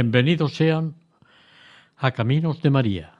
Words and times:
Bienvenidos 0.00 0.54
sean 0.54 0.94
a 1.96 2.12
Caminos 2.12 2.62
de 2.62 2.70
María, 2.70 3.14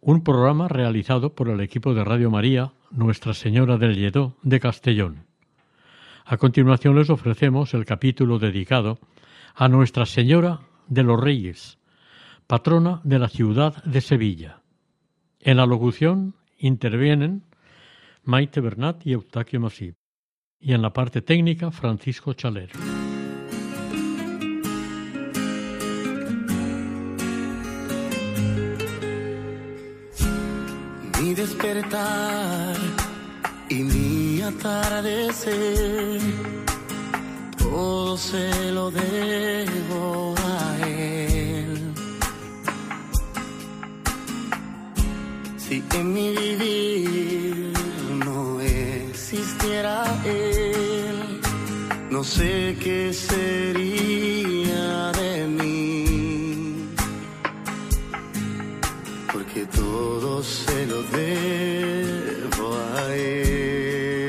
un 0.00 0.24
programa 0.24 0.66
realizado 0.66 1.34
por 1.34 1.50
el 1.50 1.60
equipo 1.60 1.92
de 1.92 2.04
Radio 2.04 2.30
María 2.30 2.72
Nuestra 2.90 3.34
Señora 3.34 3.76
del 3.76 3.96
Lledó 3.96 4.34
de 4.42 4.58
Castellón. 4.58 5.26
A 6.24 6.38
continuación 6.38 6.96
les 6.96 7.10
ofrecemos 7.10 7.74
el 7.74 7.84
capítulo 7.84 8.38
dedicado 8.38 8.98
a 9.54 9.68
Nuestra 9.68 10.06
Señora 10.06 10.60
de 10.88 11.02
los 11.02 11.20
Reyes, 11.20 11.78
patrona 12.46 13.02
de 13.04 13.18
la 13.18 13.28
ciudad 13.28 13.84
de 13.84 14.00
Sevilla. 14.00 14.62
En 15.40 15.58
la 15.58 15.66
locución 15.66 16.34
intervienen 16.56 17.42
Maite 18.24 18.62
Bernat 18.62 19.06
y 19.06 19.12
Eustaquio 19.12 19.60
Masip, 19.60 19.96
y 20.58 20.72
en 20.72 20.80
la 20.80 20.94
parte 20.94 21.20
técnica 21.20 21.70
Francisco 21.70 22.32
Chaler. 22.32 22.70
Mi 31.26 31.34
despertar 31.34 32.76
y 33.68 33.82
mi 33.82 34.42
atardecer, 34.42 36.20
todo 37.58 38.16
se 38.16 38.70
lo 38.70 38.92
debo 38.92 40.34
a 40.38 40.86
él. 40.86 41.92
Si 45.56 45.82
en 45.94 46.12
mi 46.14 46.28
vivir 46.30 47.72
no 48.24 48.60
existiera 48.60 50.04
él, 50.24 51.40
no 52.08 52.22
sé 52.22 52.76
qué 52.80 53.12
sería 53.12 54.35
porque 59.36 59.66
todo 59.66 60.42
se 60.42 60.86
lo 60.86 61.02
debo 61.02 62.74
a 62.94 63.14
él. 63.14 64.25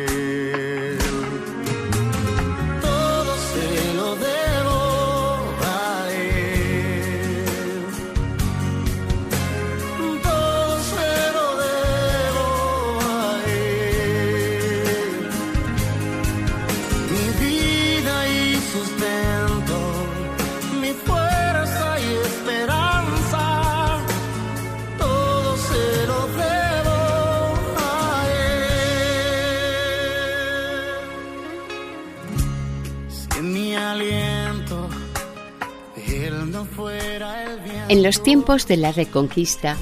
En 37.90 38.04
los 38.04 38.22
tiempos 38.22 38.68
de 38.68 38.76
la 38.76 38.92
Reconquista, 38.92 39.78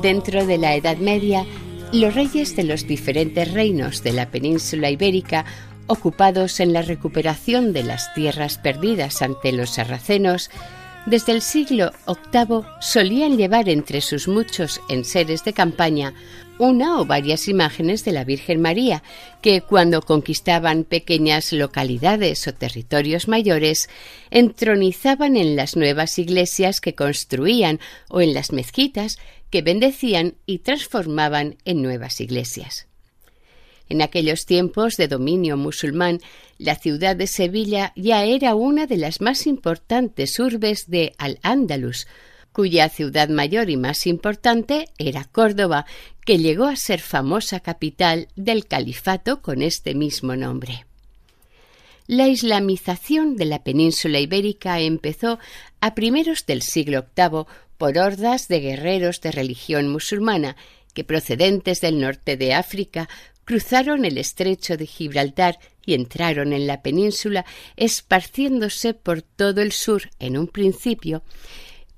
dentro 0.00 0.46
de 0.46 0.58
la 0.58 0.76
Edad 0.76 0.98
Media, 0.98 1.44
los 1.92 2.14
reyes 2.14 2.54
de 2.54 2.62
los 2.62 2.86
diferentes 2.86 3.52
reinos 3.52 4.04
de 4.04 4.12
la 4.12 4.30
península 4.30 4.90
ibérica, 4.90 5.44
ocupados 5.88 6.60
en 6.60 6.72
la 6.72 6.82
recuperación 6.82 7.72
de 7.72 7.82
las 7.82 8.14
tierras 8.14 8.58
perdidas 8.58 9.22
ante 9.22 9.50
los 9.50 9.70
sarracenos, 9.70 10.50
desde 11.06 11.32
el 11.32 11.42
siglo 11.42 11.90
VIII 12.06 12.62
solían 12.80 13.36
llevar 13.36 13.68
entre 13.68 14.02
sus 14.02 14.28
muchos 14.28 14.80
enseres 14.88 15.42
de 15.42 15.52
campaña 15.52 16.14
una 16.58 17.00
o 17.00 17.04
varias 17.04 17.48
imágenes 17.48 18.04
de 18.04 18.12
la 18.12 18.24
Virgen 18.24 18.60
María, 18.60 19.02
que 19.40 19.60
cuando 19.60 20.02
conquistaban 20.02 20.84
pequeñas 20.84 21.52
localidades 21.52 22.46
o 22.46 22.54
territorios 22.54 23.28
mayores, 23.28 23.88
entronizaban 24.30 25.36
en 25.36 25.56
las 25.56 25.76
nuevas 25.76 26.18
iglesias 26.18 26.80
que 26.80 26.94
construían 26.94 27.80
o 28.08 28.20
en 28.20 28.34
las 28.34 28.52
mezquitas 28.52 29.18
que 29.50 29.62
bendecían 29.62 30.34
y 30.46 30.58
transformaban 30.58 31.56
en 31.64 31.82
nuevas 31.82 32.20
iglesias. 32.20 32.86
En 33.88 34.02
aquellos 34.02 34.44
tiempos 34.44 34.96
de 34.96 35.08
dominio 35.08 35.56
musulmán, 35.56 36.20
la 36.58 36.74
ciudad 36.74 37.16
de 37.16 37.26
Sevilla 37.26 37.92
ya 37.96 38.24
era 38.24 38.54
una 38.54 38.86
de 38.86 38.98
las 38.98 39.20
más 39.20 39.46
importantes 39.46 40.38
urbes 40.38 40.90
de 40.90 41.14
Al-Ándalus, 41.16 42.06
cuya 42.52 42.88
ciudad 42.88 43.28
mayor 43.28 43.70
y 43.70 43.76
más 43.76 44.06
importante 44.06 44.88
era 44.98 45.24
Córdoba, 45.24 45.86
que 46.24 46.38
llegó 46.38 46.64
a 46.64 46.76
ser 46.76 47.00
famosa 47.00 47.60
capital 47.60 48.28
del 48.36 48.66
califato 48.66 49.42
con 49.42 49.62
este 49.62 49.94
mismo 49.94 50.36
nombre. 50.36 50.84
La 52.06 52.26
islamización 52.26 53.36
de 53.36 53.44
la 53.44 53.62
península 53.62 54.18
ibérica 54.18 54.80
empezó 54.80 55.38
a 55.80 55.94
primeros 55.94 56.46
del 56.46 56.62
siglo 56.62 57.06
VIII 57.14 57.44
por 57.76 57.98
hordas 57.98 58.48
de 58.48 58.60
guerreros 58.60 59.20
de 59.20 59.30
religión 59.30 59.88
musulmana 59.88 60.56
que 60.94 61.04
procedentes 61.04 61.80
del 61.80 62.00
norte 62.00 62.36
de 62.36 62.54
África 62.54 63.08
cruzaron 63.44 64.04
el 64.04 64.18
estrecho 64.18 64.76
de 64.76 64.86
Gibraltar 64.86 65.58
y 65.86 65.94
entraron 65.94 66.52
en 66.52 66.66
la 66.66 66.82
península 66.82 67.46
esparciéndose 67.76 68.94
por 68.94 69.22
todo 69.22 69.62
el 69.62 69.72
sur 69.72 70.10
en 70.18 70.36
un 70.36 70.48
principio, 70.48 71.22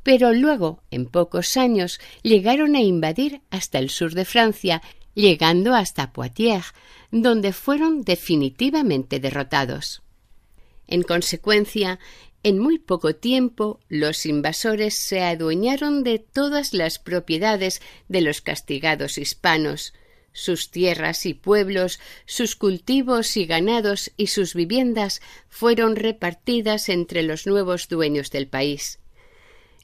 pero 0.03 0.33
luego, 0.33 0.83
en 0.91 1.07
pocos 1.07 1.57
años, 1.57 2.01
llegaron 2.23 2.75
a 2.75 2.81
invadir 2.81 3.43
hasta 3.51 3.79
el 3.79 3.91
sur 3.91 4.15
de 4.15 4.25
Francia, 4.25 4.83
llegando 5.15 5.75
hasta 5.75 6.13
Poitiers, 6.13 6.73
donde 7.11 7.53
fueron 7.53 8.03
definitivamente 8.03 9.21
derrotados. 9.21 10.03
En 10.87 11.03
consecuencia, 11.03 11.99
en 12.43 12.59
muy 12.59 12.79
poco 12.79 13.15
tiempo 13.15 13.81
los 13.89 14.25
invasores 14.25 14.95
se 14.95 15.23
adueñaron 15.23 16.03
de 16.03 16.19
todas 16.19 16.73
las 16.73 16.99
propiedades 16.99 17.83
de 18.09 18.23
los 18.23 18.41
castigados 18.41 19.19
hispanos, 19.19 19.93
sus 20.33 20.71
tierras 20.71 21.27
y 21.27 21.35
pueblos, 21.35 22.01
sus 22.25 22.57
cultivos 22.57 23.37
y 23.37 23.47
ganados 23.47 24.13
y 24.17 24.29
sus 24.29 24.55
viviendas 24.55 25.21
fueron 25.49 25.97
repartidas 25.97 26.89
entre 26.89 27.23
los 27.23 27.47
nuevos 27.47 27.89
dueños 27.89 28.31
del 28.31 28.47
país. 28.49 29.00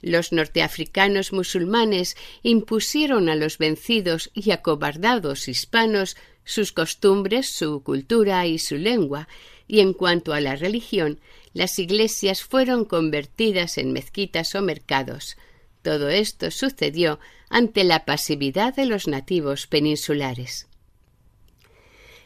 Los 0.02 0.32
norteafricanos 0.32 1.32
musulmanes 1.32 2.16
impusieron 2.42 3.28
a 3.28 3.34
los 3.34 3.58
vencidos 3.58 4.30
y 4.34 4.50
acobardados 4.50 5.48
hispanos 5.48 6.16
sus 6.44 6.72
costumbres, 6.72 7.50
su 7.50 7.82
cultura 7.82 8.46
y 8.46 8.58
su 8.58 8.76
lengua, 8.76 9.28
y 9.66 9.80
en 9.80 9.92
cuanto 9.92 10.32
a 10.32 10.40
la 10.40 10.54
religión, 10.54 11.20
las 11.52 11.78
iglesias 11.78 12.42
fueron 12.42 12.84
convertidas 12.84 13.78
en 13.78 13.92
mezquitas 13.92 14.54
o 14.54 14.62
mercados. 14.62 15.36
Todo 15.82 16.08
esto 16.08 16.50
sucedió 16.50 17.18
ante 17.48 17.82
la 17.84 18.04
pasividad 18.04 18.74
de 18.74 18.86
los 18.86 19.08
nativos 19.08 19.66
peninsulares. 19.66 20.68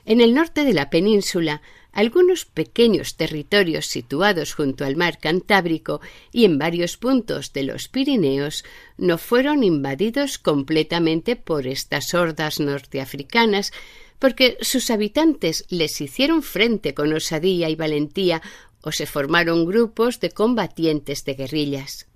En 0.05 0.20
el 0.20 0.34
norte 0.34 0.64
de 0.64 0.75
la 0.75 0.90
península, 0.90 1.62
algunos 1.92 2.44
pequeños 2.44 3.16
territorios 3.16 3.87
situados 3.87 4.54
junto 4.54 4.84
al 4.84 4.96
mar 4.96 5.19
Cantábrico 5.19 6.00
y 6.32 6.44
en 6.44 6.58
varios 6.58 6.96
puntos 6.96 7.52
de 7.52 7.64
los 7.64 7.88
Pirineos 7.88 8.64
no 8.96 9.19
fueron 9.19 9.64
invadidos 9.64 10.38
completamente 10.38 11.37
por 11.37 11.66
estas 11.66 12.14
hordas 12.14 12.60
norteafricanas, 12.60 13.72
porque 14.19 14.58
sus 14.60 14.90
habitantes 14.90 15.64
les 15.69 16.00
hicieron 16.00 16.42
frente 16.42 16.94
con 16.94 17.12
osadía 17.12 17.69
y 17.70 17.75
valentía 17.75 18.43
o 18.82 18.93
se 18.93 19.06
formaron 19.06 19.66
grupos 19.66 20.20
de 20.20 20.31
combatientes 20.31 21.25
de 21.25 21.34
guerrillas. 21.34 22.06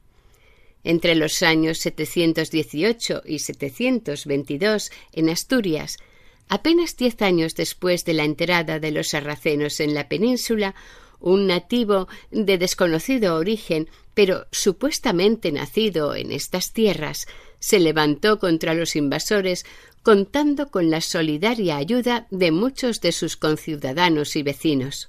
Entre 0.85 1.15
los 1.15 1.43
años 1.43 1.79
718 1.79 3.23
y 3.25 3.38
722, 3.38 4.91
en 5.12 5.31
Asturias, 5.31 5.97
Apenas 6.49 6.96
diez 6.96 7.20
años 7.23 7.55
después 7.55 8.05
de 8.05 8.14
la 8.14 8.25
entrada 8.25 8.79
de 8.79 8.91
los 8.91 9.08
sarracenos 9.08 9.81
en 9.81 9.94
la 9.94 10.08
península, 10.08 10.75
un 11.20 11.46
nativo 11.46 12.06
de 12.31 12.58
desconocido 12.58 13.37
origen, 13.37 13.88
pero 14.12 14.46
supuestamente 14.52 15.52
nacido 15.52 16.14
en 16.14 16.32
estas 16.32 16.73
tierras, 16.73 17.26
se 17.58 17.81
levantó 17.81 18.38
contra 18.38 18.75
los 18.75 18.94
invasores 18.94 19.64
contando 20.02 20.70
con 20.70 20.91
la 20.91 21.00
solidaria 21.00 21.79
ayuda 21.79 22.26
de 22.31 22.52
muchos 22.52 23.00
de 23.00 23.11
sus 23.11 23.38
conciudadanos 23.38 24.37
y 24.37 24.43
vecinos. 24.43 25.08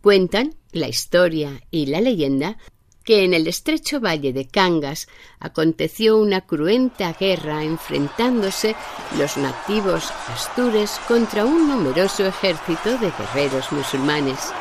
Cuentan 0.00 0.56
la 0.72 0.88
historia 0.88 1.62
y 1.70 1.86
la 1.86 2.00
leyenda 2.00 2.58
que 3.06 3.24
en 3.24 3.32
el 3.32 3.46
estrecho 3.46 4.00
valle 4.00 4.32
de 4.32 4.48
Cangas 4.48 5.06
aconteció 5.38 6.18
una 6.18 6.40
cruenta 6.40 7.12
guerra 7.12 7.62
enfrentándose 7.62 8.74
los 9.16 9.36
nativos 9.36 10.12
astures 10.34 11.00
contra 11.06 11.44
un 11.44 11.68
numeroso 11.68 12.26
ejército 12.26 12.98
de 12.98 13.12
guerreros 13.12 13.70
musulmanes. 13.70 14.52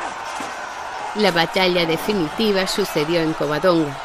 La 1.15 1.31
batalla 1.31 1.87
definitiva 1.87 2.67
sucedió 2.67 3.19
en 3.21 3.33
Covadonga. 3.33 3.97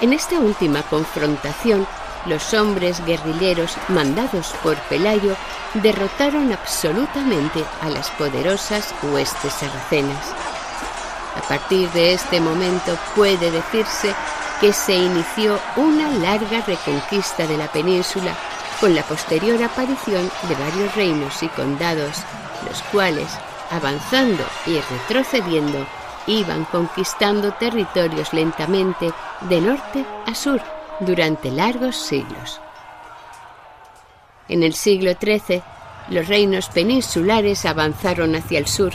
En 0.00 0.12
esta 0.12 0.40
última 0.40 0.82
confrontación, 0.82 1.86
los 2.26 2.52
hombres 2.54 3.04
guerrilleros 3.06 3.76
mandados 3.88 4.52
por 4.64 4.76
Pelayo 4.88 5.36
derrotaron 5.74 6.52
absolutamente 6.52 7.64
a 7.80 7.88
las 7.88 8.10
poderosas 8.10 8.92
huestes 9.02 9.52
sarracenas. 9.52 10.51
A 11.36 11.40
partir 11.42 11.90
de 11.90 12.12
este 12.12 12.40
momento 12.40 12.96
puede 13.14 13.50
decirse 13.50 14.14
que 14.60 14.72
se 14.72 14.94
inició 14.94 15.58
una 15.76 16.08
larga 16.08 16.60
reconquista 16.60 17.46
de 17.46 17.56
la 17.56 17.66
península 17.72 18.36
con 18.80 18.94
la 18.94 19.02
posterior 19.02 19.62
aparición 19.62 20.30
de 20.48 20.54
varios 20.54 20.94
reinos 20.94 21.42
y 21.42 21.48
condados, 21.48 22.22
los 22.68 22.82
cuales, 22.90 23.28
avanzando 23.70 24.44
y 24.66 24.78
retrocediendo, 24.80 25.86
iban 26.26 26.64
conquistando 26.66 27.52
territorios 27.54 28.32
lentamente 28.32 29.12
de 29.42 29.60
norte 29.60 30.04
a 30.26 30.34
sur 30.34 30.60
durante 31.00 31.50
largos 31.50 31.96
siglos. 31.96 32.60
En 34.48 34.62
el 34.62 34.74
siglo 34.74 35.12
XIII, 35.12 35.62
los 36.08 36.28
reinos 36.28 36.68
peninsulares 36.68 37.64
avanzaron 37.64 38.34
hacia 38.34 38.58
el 38.58 38.66
sur 38.66 38.92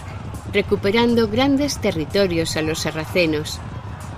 recuperando 0.54 1.28
grandes 1.28 1.80
territorios 1.80 2.56
a 2.58 2.62
los 2.62 2.80
sarracenos. 2.80 3.60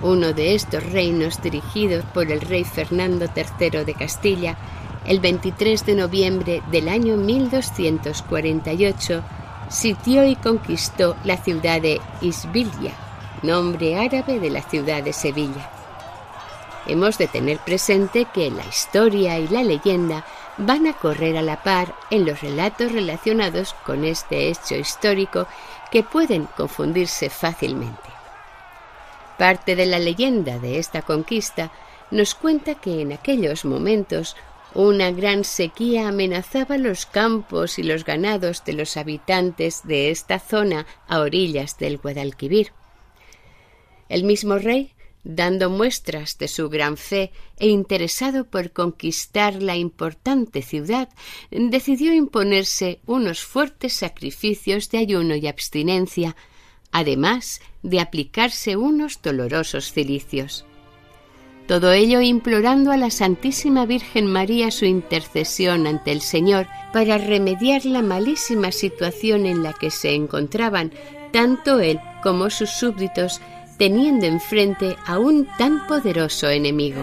Uno 0.02 0.32
de 0.32 0.54
estos 0.54 0.84
reinos, 0.92 1.42
dirigido 1.42 2.02
por 2.14 2.30
el 2.30 2.40
rey 2.40 2.64
Fernando 2.64 3.26
III 3.34 3.84
de 3.84 3.94
Castilla, 3.94 4.56
el 5.06 5.20
23 5.20 5.86
de 5.86 5.94
noviembre 5.94 6.62
del 6.70 6.88
año 6.88 7.16
1248, 7.16 9.22
sitió 9.68 10.24
y 10.24 10.36
conquistó 10.36 11.16
la 11.24 11.36
ciudad 11.36 11.80
de 11.80 12.00
Isbilia, 12.20 12.92
nombre 13.42 13.96
árabe 13.96 14.40
de 14.40 14.50
la 14.50 14.62
ciudad 14.62 15.02
de 15.02 15.12
Sevilla. 15.12 15.70
Hemos 16.86 17.18
de 17.18 17.28
tener 17.28 17.58
presente 17.58 18.26
que 18.32 18.50
la 18.50 18.66
historia 18.66 19.38
y 19.38 19.48
la 19.48 19.62
leyenda 19.62 20.24
van 20.56 20.86
a 20.86 20.94
correr 20.94 21.36
a 21.36 21.42
la 21.42 21.62
par 21.62 21.94
en 22.10 22.26
los 22.26 22.40
relatos 22.40 22.92
relacionados 22.92 23.74
con 23.86 24.04
este 24.04 24.48
hecho 24.48 24.76
histórico 24.76 25.46
que 25.90 26.02
pueden 26.02 26.46
confundirse 26.56 27.30
fácilmente. 27.30 28.08
Parte 29.38 29.76
de 29.76 29.86
la 29.86 29.98
leyenda 29.98 30.58
de 30.58 30.78
esta 30.78 31.02
conquista 31.02 31.72
nos 32.10 32.34
cuenta 32.34 32.74
que 32.74 33.00
en 33.00 33.12
aquellos 33.12 33.64
momentos 33.64 34.36
una 34.74 35.10
gran 35.10 35.44
sequía 35.44 36.08
amenazaba 36.08 36.78
los 36.78 37.06
campos 37.06 37.78
y 37.78 37.82
los 37.82 38.04
ganados 38.04 38.64
de 38.64 38.74
los 38.74 38.96
habitantes 38.96 39.80
de 39.84 40.10
esta 40.10 40.38
zona 40.38 40.86
a 41.08 41.20
orillas 41.20 41.78
del 41.78 41.98
Guadalquivir. 41.98 42.72
El 44.08 44.24
mismo 44.24 44.58
rey 44.58 44.92
dando 45.24 45.70
muestras 45.70 46.38
de 46.38 46.48
su 46.48 46.68
gran 46.68 46.96
fe 46.96 47.32
e 47.58 47.68
interesado 47.68 48.46
por 48.46 48.72
conquistar 48.72 49.62
la 49.62 49.76
importante 49.76 50.62
ciudad, 50.62 51.08
decidió 51.50 52.14
imponerse 52.14 53.00
unos 53.06 53.42
fuertes 53.42 53.92
sacrificios 53.92 54.90
de 54.90 54.98
ayuno 54.98 55.34
y 55.34 55.46
abstinencia, 55.46 56.36
además 56.92 57.60
de 57.82 58.00
aplicarse 58.00 58.76
unos 58.76 59.20
dolorosos 59.22 59.92
cilicios. 59.92 60.64
Todo 61.66 61.92
ello 61.92 62.20
implorando 62.20 62.90
a 62.90 62.96
la 62.96 63.10
Santísima 63.10 63.86
Virgen 63.86 64.26
María 64.26 64.72
su 64.72 64.86
intercesión 64.86 65.86
ante 65.86 66.10
el 66.10 66.20
Señor 66.20 66.66
para 66.92 67.16
remediar 67.16 67.84
la 67.84 68.02
malísima 68.02 68.72
situación 68.72 69.46
en 69.46 69.62
la 69.62 69.72
que 69.72 69.92
se 69.92 70.14
encontraban 70.14 70.92
tanto 71.32 71.78
él 71.78 72.00
como 72.24 72.50
sus 72.50 72.70
súbditos 72.70 73.40
teniendo 73.80 74.26
enfrente 74.26 74.98
a 75.06 75.18
un 75.18 75.46
tan 75.56 75.86
poderoso 75.86 76.50
enemigo. 76.50 77.02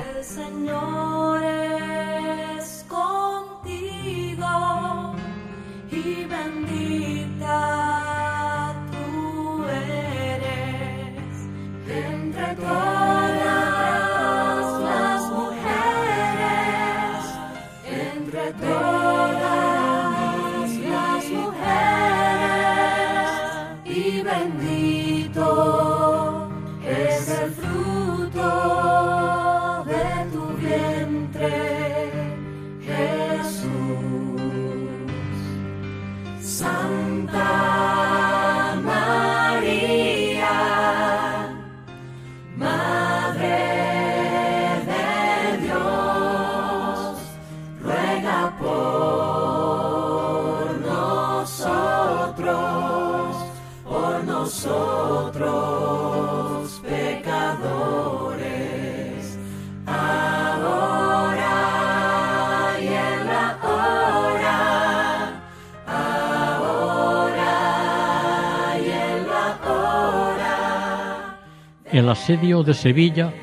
El 71.92 72.08
asedio 72.08 72.64
de 72.64 72.74
Sevilla 72.74 73.34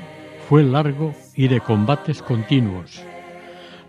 fue 0.49 0.62
largo 0.62 1.12
y 1.34 1.49
de 1.49 1.61
combates 1.61 2.23
continuos. 2.23 3.02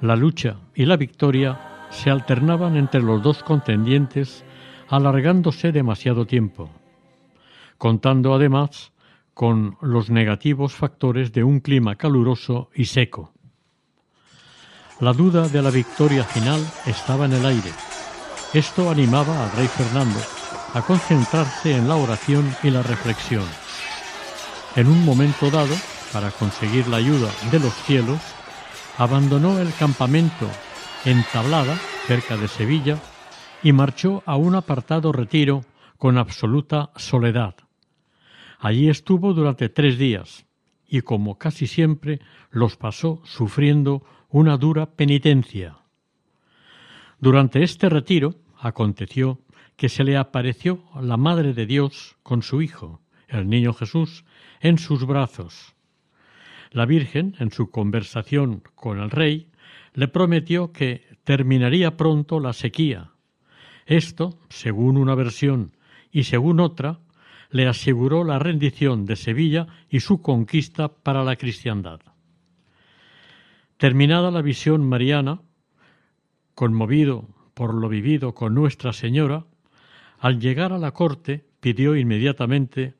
La 0.01 0.17
lucha 0.17 0.57
y 0.73 0.85
la 0.85 0.97
victoria 0.97 1.87
se 1.91 2.11
alternaban 2.11 2.75
entre 2.75 3.01
los 3.01 3.23
dos 3.23 3.41
contendientes, 3.41 4.43
alargándose 4.89 5.71
demasiado 5.71 6.25
tiempo, 6.25 6.69
contando 7.77 8.33
además 8.33 8.91
con 9.33 9.77
los 9.81 10.09
negativos 10.09 10.73
factores 10.73 11.33
de 11.33 11.43
un 11.43 11.59
clima 11.59 11.95
caluroso 11.95 12.69
y 12.73 12.85
seco. 12.85 13.33
La 15.01 15.11
duda 15.11 15.49
de 15.49 15.61
la 15.61 15.71
victoria 15.71 16.23
final 16.23 16.65
estaba 16.85 17.25
en 17.25 17.33
el 17.33 17.45
aire. 17.45 17.71
Esto 18.53 18.89
animaba 18.89 19.43
al 19.43 19.51
rey 19.51 19.67
Fernando 19.67 20.19
a 20.73 20.81
concentrarse 20.81 21.75
en 21.75 21.89
la 21.89 21.97
oración 21.97 22.49
y 22.63 22.69
la 22.69 22.81
reflexión. 22.81 23.43
En 24.77 24.87
un 24.87 25.03
momento 25.03 25.51
dado, 25.51 25.75
para 26.13 26.31
conseguir 26.31 26.87
la 26.87 26.97
ayuda 26.97 27.29
de 27.51 27.59
los 27.59 27.73
cielos, 27.73 28.19
abandonó 28.97 29.59
el 29.59 29.73
campamento 29.73 30.47
en 31.03 31.25
Tablada, 31.33 31.77
cerca 32.07 32.37
de 32.37 32.47
Sevilla, 32.47 32.97
y 33.63 33.73
marchó 33.73 34.23
a 34.25 34.37
un 34.37 34.55
apartado 34.55 35.11
retiro 35.11 35.61
con 35.97 36.17
absoluta 36.17 36.91
soledad. 36.95 37.55
Allí 38.65 38.89
estuvo 38.89 39.35
durante 39.35 39.69
tres 39.69 39.99
días, 39.99 40.47
y 40.87 41.01
como 41.01 41.37
casi 41.37 41.67
siempre 41.67 42.19
los 42.49 42.77
pasó 42.77 43.21
sufriendo 43.23 44.03
una 44.29 44.57
dura 44.57 44.87
penitencia. 44.87 45.77
Durante 47.19 47.61
este 47.61 47.89
retiro 47.89 48.33
aconteció 48.57 49.37
que 49.75 49.87
se 49.87 50.03
le 50.03 50.17
apareció 50.17 50.81
la 50.99 51.15
Madre 51.15 51.53
de 51.53 51.67
Dios 51.67 52.17
con 52.23 52.41
su 52.41 52.63
Hijo, 52.63 53.01
el 53.27 53.47
Niño 53.47 53.71
Jesús, 53.71 54.25
en 54.61 54.79
sus 54.79 55.05
brazos. 55.05 55.75
La 56.71 56.87
Virgen, 56.87 57.35
en 57.37 57.51
su 57.51 57.69
conversación 57.69 58.63
con 58.73 58.99
el 58.99 59.11
rey, 59.11 59.51
le 59.93 60.07
prometió 60.07 60.71
que 60.71 61.03
terminaría 61.23 61.97
pronto 61.97 62.39
la 62.39 62.51
sequía. 62.51 63.11
Esto, 63.85 64.39
según 64.49 64.97
una 64.97 65.13
versión 65.13 65.77
y 66.11 66.23
según 66.23 66.59
otra, 66.59 67.04
le 67.55 67.69
aseguró 67.69 68.25
la 68.25 68.37
rendición 68.37 69.05
de 69.05 69.15
Sevilla 69.15 69.65
y 69.89 70.01
su 70.01 70.21
conquista 70.21 70.89
para 70.89 71.23
la 71.23 71.37
cristiandad. 71.37 72.01
Terminada 73.77 74.29
la 74.29 74.41
visión 74.41 74.85
mariana, 74.85 75.39
conmovido 76.53 77.29
por 77.53 77.73
lo 77.73 77.87
vivido 77.87 78.33
con 78.33 78.53
Nuestra 78.55 78.91
Señora, 78.91 79.45
al 80.19 80.41
llegar 80.41 80.73
a 80.73 80.77
la 80.77 80.91
corte 80.91 81.45
pidió 81.61 81.95
inmediatamente 81.95 82.95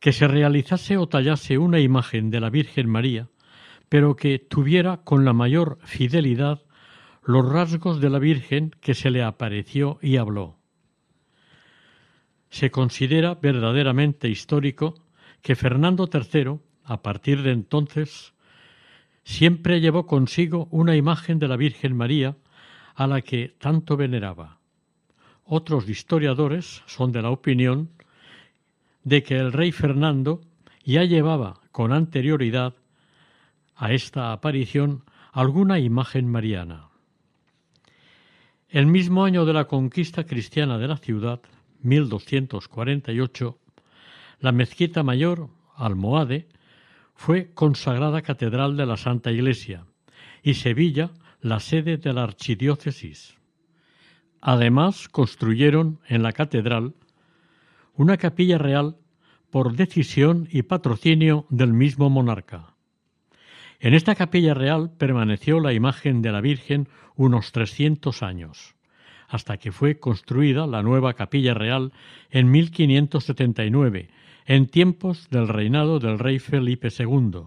que 0.00 0.10
se 0.10 0.26
realizase 0.26 0.96
o 0.96 1.06
tallase 1.06 1.56
una 1.56 1.78
imagen 1.78 2.30
de 2.30 2.40
la 2.40 2.50
Virgen 2.50 2.88
María, 2.88 3.28
pero 3.88 4.16
que 4.16 4.40
tuviera 4.40 5.04
con 5.04 5.24
la 5.24 5.34
mayor 5.34 5.78
fidelidad 5.84 6.62
los 7.24 7.48
rasgos 7.48 8.00
de 8.00 8.10
la 8.10 8.18
Virgen 8.18 8.72
que 8.80 8.94
se 8.94 9.12
le 9.12 9.22
apareció 9.22 10.00
y 10.02 10.16
habló. 10.16 10.61
Se 12.52 12.70
considera 12.70 13.34
verdaderamente 13.34 14.28
histórico 14.28 14.92
que 15.40 15.56
Fernando 15.56 16.06
III, 16.12 16.60
a 16.84 17.00
partir 17.00 17.40
de 17.40 17.50
entonces, 17.50 18.34
siempre 19.24 19.80
llevó 19.80 20.06
consigo 20.06 20.68
una 20.70 20.94
imagen 20.94 21.38
de 21.38 21.48
la 21.48 21.56
Virgen 21.56 21.96
María 21.96 22.36
a 22.94 23.06
la 23.06 23.22
que 23.22 23.54
tanto 23.58 23.96
veneraba. 23.96 24.58
Otros 25.46 25.88
historiadores 25.88 26.82
son 26.84 27.10
de 27.10 27.22
la 27.22 27.30
opinión 27.30 27.88
de 29.02 29.22
que 29.22 29.36
el 29.38 29.50
rey 29.50 29.72
Fernando 29.72 30.42
ya 30.84 31.04
llevaba 31.04 31.58
con 31.72 31.90
anterioridad 31.90 32.74
a 33.76 33.94
esta 33.94 34.30
aparición 34.30 35.04
alguna 35.32 35.78
imagen 35.78 36.28
mariana. 36.28 36.90
El 38.68 38.86
mismo 38.86 39.24
año 39.24 39.46
de 39.46 39.54
la 39.54 39.64
conquista 39.64 40.26
cristiana 40.26 40.76
de 40.76 40.88
la 40.88 40.98
ciudad, 40.98 41.40
1248, 41.82 43.58
la 44.40 44.52
mezquita 44.52 45.02
mayor, 45.02 45.48
Almohade, 45.76 46.48
fue 47.14 47.52
consagrada 47.54 48.22
catedral 48.22 48.76
de 48.76 48.86
la 48.86 48.96
Santa 48.96 49.30
Iglesia 49.30 49.86
y 50.42 50.54
Sevilla 50.54 51.10
la 51.40 51.60
sede 51.60 51.96
de 51.96 52.12
la 52.12 52.24
archidiócesis. 52.24 53.36
Además, 54.40 55.08
construyeron 55.08 56.00
en 56.08 56.22
la 56.22 56.32
catedral 56.32 56.94
una 57.94 58.16
capilla 58.16 58.58
real 58.58 58.96
por 59.50 59.76
decisión 59.76 60.48
y 60.50 60.62
patrocinio 60.62 61.46
del 61.50 61.72
mismo 61.72 62.10
monarca. 62.10 62.74
En 63.78 63.94
esta 63.94 64.14
capilla 64.14 64.54
real 64.54 64.90
permaneció 64.96 65.60
la 65.60 65.72
imagen 65.72 66.22
de 66.22 66.32
la 66.32 66.40
Virgen 66.40 66.88
unos 67.16 67.52
trescientos 67.52 68.22
años, 68.22 68.74
hasta 69.32 69.56
que 69.56 69.72
fue 69.72 69.98
construida 69.98 70.66
la 70.66 70.82
nueva 70.82 71.14
capilla 71.14 71.54
real 71.54 71.90
en 72.30 72.50
1579, 72.50 74.10
en 74.44 74.66
tiempos 74.66 75.30
del 75.30 75.48
reinado 75.48 75.98
del 75.98 76.18
rey 76.18 76.38
Felipe 76.38 76.88
II, 76.96 77.44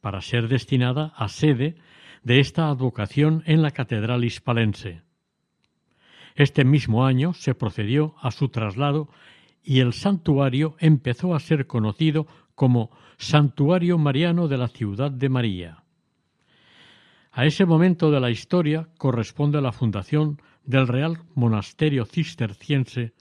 para 0.00 0.20
ser 0.20 0.46
destinada 0.46 1.12
a 1.16 1.28
sede 1.28 1.74
de 2.22 2.38
esta 2.38 2.68
advocación 2.68 3.42
en 3.46 3.62
la 3.62 3.72
catedral 3.72 4.24
hispalense. 4.24 5.02
Este 6.36 6.64
mismo 6.64 7.04
año 7.04 7.34
se 7.34 7.56
procedió 7.56 8.14
a 8.20 8.30
su 8.30 8.48
traslado 8.50 9.08
y 9.64 9.80
el 9.80 9.94
santuario 9.94 10.76
empezó 10.78 11.34
a 11.34 11.40
ser 11.40 11.66
conocido 11.66 12.28
como 12.54 12.92
Santuario 13.16 13.98
Mariano 13.98 14.46
de 14.46 14.56
la 14.56 14.68
Ciudad 14.68 15.10
de 15.10 15.28
María. 15.28 15.82
A 17.38 17.46
ese 17.46 17.66
momento 17.66 18.10
de 18.10 18.18
la 18.18 18.32
historia 18.32 18.88
corresponde 18.98 19.60
la 19.60 19.70
fundación 19.70 20.42
del 20.64 20.88
Real 20.88 21.18
Monasterio 21.36 22.04
Cisterciense 22.04 23.12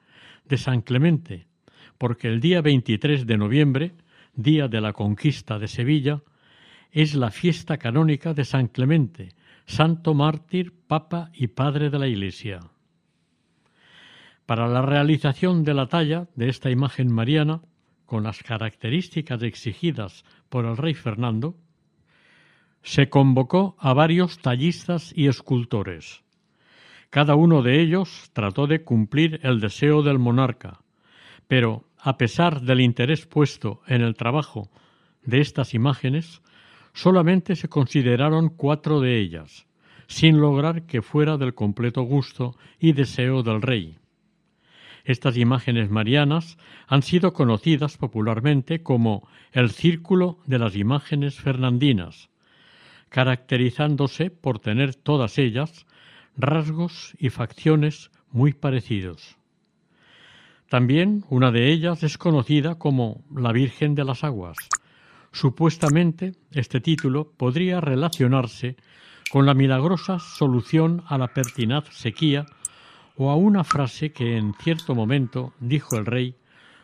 de 0.43 0.57
San 0.57 0.81
Clemente, 0.81 1.45
porque 2.00 2.27
el 2.27 2.39
día 2.39 2.63
23 2.63 3.27
de 3.27 3.38
noviembre, 3.38 3.93
día 4.33 4.67
de 4.67 4.81
la 4.81 4.91
conquista 4.91 5.59
de 5.59 5.67
Sevilla, 5.67 6.24
es 6.89 7.13
la 7.13 7.29
fiesta 7.29 7.77
canónica 7.77 8.33
de 8.33 8.43
San 8.43 8.69
Clemente, 8.69 9.36
santo 9.67 10.15
mártir, 10.15 10.74
papa 10.88 11.29
y 11.31 11.50
padre 11.50 11.91
de 11.91 12.00
la 12.00 12.07
Iglesia. 12.07 12.62
Para 14.47 14.67
la 14.67 14.81
realización 14.81 15.63
de 15.63 15.75
la 15.75 15.86
talla 15.86 16.27
de 16.33 16.50
esta 16.50 16.71
imagen 16.71 17.13
mariana, 17.13 17.62
con 18.07 18.24
las 18.24 18.41
características 18.41 19.43
exigidas 19.43 20.25
por 20.50 20.65
el 20.65 20.75
rey 20.75 20.95
Fernando, 20.95 21.55
se 22.88 23.10
convocó 23.10 23.75
a 23.79 23.94
varios 23.94 24.39
tallistas 24.39 25.12
y 25.13 25.27
escultores. 25.27 26.24
Cada 27.10 27.36
uno 27.36 27.62
de 27.62 27.82
ellos 27.82 28.29
trató 28.32 28.65
de 28.65 28.86
cumplir 28.86 29.41
el 29.44 29.60
deseo 29.60 30.03
del 30.03 30.20
monarca, 30.20 30.79
pero 31.50 31.84
a 32.00 32.15
pesar 32.15 32.62
del 32.62 32.79
interés 32.79 33.25
puesto 33.25 33.82
en 33.88 34.03
el 34.03 34.15
trabajo 34.15 34.70
de 35.22 35.41
estas 35.41 35.74
imágenes, 35.74 36.41
solamente 36.94 37.58
se 37.58 37.67
consideraron 37.67 38.48
cuatro 38.48 39.01
de 39.01 39.20
ellas, 39.20 39.67
sin 40.08 40.39
lograr 40.39 40.84
que 40.84 41.01
fuera 41.01 41.36
del 41.36 41.53
completo 41.56 42.03
gusto 42.03 42.56
y 42.79 42.94
deseo 42.94 43.44
del 43.44 43.62
rey. 43.62 43.98
Estas 45.03 45.36
imágenes 45.36 45.89
marianas 45.89 46.58
han 46.88 47.01
sido 47.01 47.34
conocidas 47.34 47.98
popularmente 47.98 48.82
como 48.82 49.27
el 49.51 49.72
Círculo 49.72 50.39
de 50.46 50.60
las 50.60 50.77
Imágenes 50.77 51.38
Fernandinas, 51.38 52.29
caracterizándose 53.10 54.30
por 54.30 54.60
tener 54.60 54.96
todas 54.96 55.38
ellas 55.38 55.86
rasgos 56.36 57.14
y 57.18 57.30
facciones 57.30 58.12
muy 58.32 58.54
parecidos. 58.54 59.38
También 60.70 61.24
una 61.30 61.52
de 61.52 61.72
ellas 61.72 62.04
es 62.04 62.18
conocida 62.18 62.76
como 62.76 63.24
la 63.34 63.52
Virgen 63.52 63.96
de 63.96 64.04
las 64.04 64.24
Aguas, 64.24 64.58
Supuestamente, 65.32 66.34
este 66.52 66.82
título 66.82 67.32
podría 67.38 67.80
relacionarse 67.80 68.76
con 69.30 69.46
la 69.46 69.54
milagrosa 69.54 70.18
solución 70.18 71.04
a 71.08 71.20
la 71.20 71.28
pertinaz 71.28 71.86
sequía 71.92 72.48
o 73.18 73.30
a 73.30 73.36
una 73.36 73.64
frase 73.64 74.12
que 74.12 74.38
en 74.38 74.56
cierto 74.56 74.96
momento 74.96 75.54
dijo 75.60 75.96
el 75.96 76.08
rey 76.08 76.36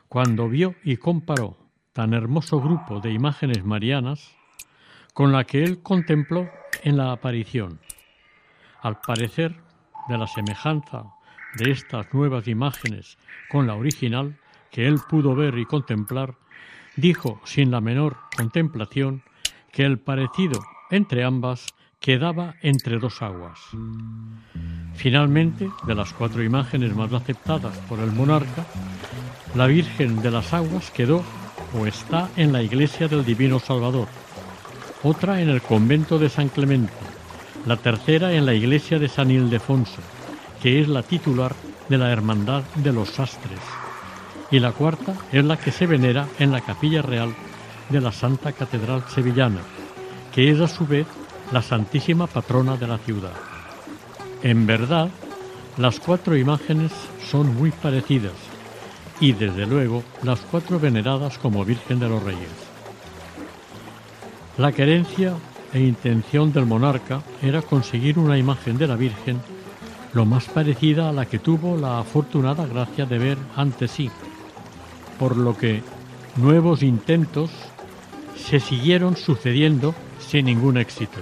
cuando 0.07 0.49
vio 0.49 0.75
y 0.83 0.97
comparó 0.97 1.57
tan 1.93 2.13
hermoso 2.13 2.61
grupo 2.61 2.99
de 2.99 3.11
imágenes 3.11 3.65
marianas 3.65 4.35
con 5.13 5.31
la 5.31 5.43
que 5.43 5.63
él 5.63 5.81
contempló 5.81 6.49
en 6.83 6.97
la 6.97 7.11
aparición. 7.11 7.79
Al 8.81 8.99
parecer, 8.99 9.55
de 10.09 10.17
la 10.17 10.27
semejanza 10.27 11.05
de 11.55 11.71
estas 11.71 12.13
nuevas 12.13 12.47
imágenes 12.47 13.17
con 13.49 13.67
la 13.67 13.75
original 13.75 14.37
que 14.71 14.87
él 14.87 14.99
pudo 15.07 15.35
ver 15.35 15.57
y 15.57 15.65
contemplar, 15.65 16.35
dijo 16.95 17.39
sin 17.45 17.71
la 17.71 17.79
menor 17.79 18.17
contemplación 18.35 19.23
que 19.71 19.85
el 19.85 19.99
parecido 19.99 20.59
entre 20.89 21.23
ambas 21.23 21.73
quedaba 21.99 22.55
entre 22.61 22.97
dos 22.97 23.21
aguas. 23.21 23.59
Finalmente, 24.95 25.69
de 25.87 25.95
las 25.95 26.11
cuatro 26.13 26.43
imágenes 26.43 26.95
más 26.95 27.13
aceptadas 27.13 27.77
por 27.89 27.99
el 27.99 28.11
monarca, 28.11 28.65
la 29.55 29.67
Virgen 29.67 30.21
de 30.21 30.31
las 30.31 30.53
Aguas 30.53 30.91
quedó 30.91 31.23
o 31.79 31.87
está 31.87 32.29
en 32.35 32.51
la 32.51 32.61
iglesia 32.61 33.07
del 33.07 33.23
Divino 33.23 33.59
Salvador, 33.59 34.07
otra 35.03 35.41
en 35.41 35.49
el 35.49 35.61
convento 35.61 36.17
de 36.17 36.29
San 36.29 36.49
Clemente, 36.49 36.93
la 37.65 37.77
tercera 37.77 38.33
en 38.33 38.45
la 38.45 38.53
iglesia 38.53 38.99
de 38.99 39.09
San 39.09 39.31
Ildefonso, 39.31 40.01
que 40.61 40.79
es 40.81 40.87
la 40.87 41.03
titular 41.03 41.53
de 41.89 41.97
la 41.97 42.09
Hermandad 42.09 42.63
de 42.75 42.93
los 42.93 43.09
Sastres, 43.09 43.59
y 44.49 44.59
la 44.59 44.71
cuarta 44.71 45.13
es 45.31 45.43
la 45.43 45.57
que 45.57 45.71
se 45.71 45.87
venera 45.87 46.27
en 46.39 46.51
la 46.51 46.61
capilla 46.61 47.01
real 47.01 47.33
de 47.89 47.99
la 47.99 48.11
Santa 48.11 48.53
Catedral 48.53 49.03
Sevillana, 49.09 49.61
que 50.33 50.49
es 50.49 50.59
a 50.61 50.67
su 50.67 50.87
vez 50.87 51.05
la 51.51 51.61
santísima 51.61 52.27
patrona 52.27 52.77
de 52.77 52.87
la 52.87 52.97
ciudad. 52.97 53.33
En 54.41 54.65
verdad, 54.65 55.09
las 55.77 55.99
cuatro 55.99 56.37
imágenes 56.37 56.91
son 57.29 57.55
muy 57.55 57.71
parecidas 57.71 58.33
y 59.19 59.33
desde 59.33 59.65
luego 59.65 60.03
las 60.23 60.39
cuatro 60.41 60.79
veneradas 60.79 61.37
como 61.37 61.65
Virgen 61.65 61.99
de 61.99 62.09
los 62.09 62.23
Reyes. 62.23 62.72
La 64.57 64.71
querencia 64.71 65.33
e 65.73 65.79
intención 65.79 66.53
del 66.53 66.65
monarca 66.65 67.23
era 67.41 67.61
conseguir 67.61 68.19
una 68.19 68.37
imagen 68.37 68.77
de 68.77 68.87
la 68.87 68.95
Virgen 68.95 69.41
lo 70.13 70.25
más 70.25 70.45
parecida 70.45 71.09
a 71.09 71.13
la 71.13 71.25
que 71.25 71.39
tuvo 71.39 71.75
la 71.75 71.99
afortunada 71.99 72.67
gracia 72.67 73.05
de 73.05 73.17
ver 73.17 73.37
ante 73.55 73.87
sí 73.87 74.11
por 75.17 75.37
lo 75.37 75.57
que 75.57 75.81
nuevos 76.35 76.83
intentos 76.83 77.49
se 78.35 78.59
siguieron 78.59 79.15
sucediendo 79.15 79.95
sin 80.19 80.45
ningún 80.45 80.77
éxito. 80.77 81.19